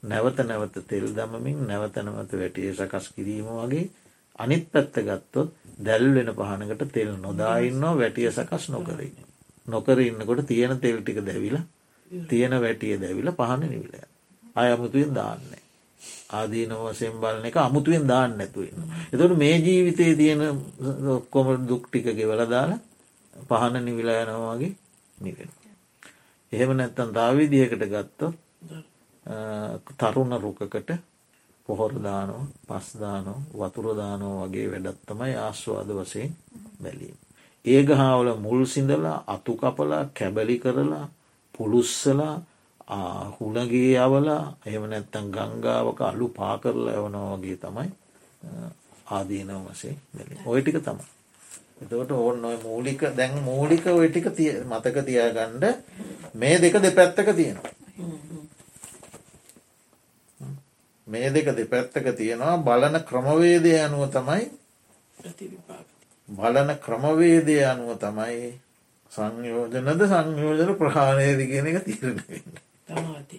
[0.05, 3.91] නැවත නැවත තෙල් දමමින් නැවත නැවත වැටිය සකස් කිරීම වගේ
[4.39, 5.51] අනිත් පැත්ත ගත්තොත්
[5.81, 9.13] දැල්වෙන පහනකට තෙල් නොදාඉන්නවා වැටිය සකස් නොකරයි.
[9.69, 11.59] නොකර ඉන්නකොට තියෙන තෙල් ටික දැවිල
[12.29, 13.95] තියෙන වැටිය දැවිල පහන නිවිල.
[14.55, 15.63] අය අමුතුවෙන් දාන්නේ.
[16.31, 18.83] ආදීන වසයෙන් බලන එක අමුතුවෙන් දාන්න නැතුවන්න.
[19.13, 20.41] එතට මේ ජීවිතයේ තියෙන
[21.11, 22.81] ඔක්කොම දුක් ටික ගෙවල දාලා
[23.49, 24.73] පහන නිවිලා යනවාගේ
[25.19, 25.51] නිවෙන.
[26.53, 28.35] එහෙම නැත්තන් දාවිදියකට ගත්තොත්
[29.99, 30.91] තරුණ රුකකට
[31.69, 36.37] පොහොරදානෝ පස්දානෝ වතුරදානෝ වගේ වැඩත්තමයි ආශ්වාද වසයෙන්
[36.83, 37.17] බැලීම.
[37.65, 41.07] ඒ ගහාවල මුල් සිඳලා අතු කපලා කැබලි කරලා
[41.55, 42.35] පුළුස්සලා
[43.37, 47.91] හුණගේ යවලා එහෙම නැත්තන් ගංගාවක අලු පා කරලා යවනවා වගේ තමයි
[49.09, 49.97] ආදීනව වසේ
[50.47, 51.07] ඔය ටික තමයි.
[51.83, 54.27] එතවට ඕන්න ඔය මූලික දැන් මූලික ඔය ටික
[54.65, 55.65] මතක තියාගණ්ඩ
[56.35, 57.73] මේ දෙක දෙපැත්තක තියෙනවා.
[61.07, 64.45] මේ දෙක දෙපැත්තක තියෙනවා බලන ක්‍රමවේදය අනුව තමයි
[66.29, 68.53] බලන ක්‍රමවේදය අනුව තමයි
[69.13, 72.19] සංයෝජනද සංයෝජන ප්‍රහාණයද කියන එක තීරණ.
[72.89, 73.39] තමාති.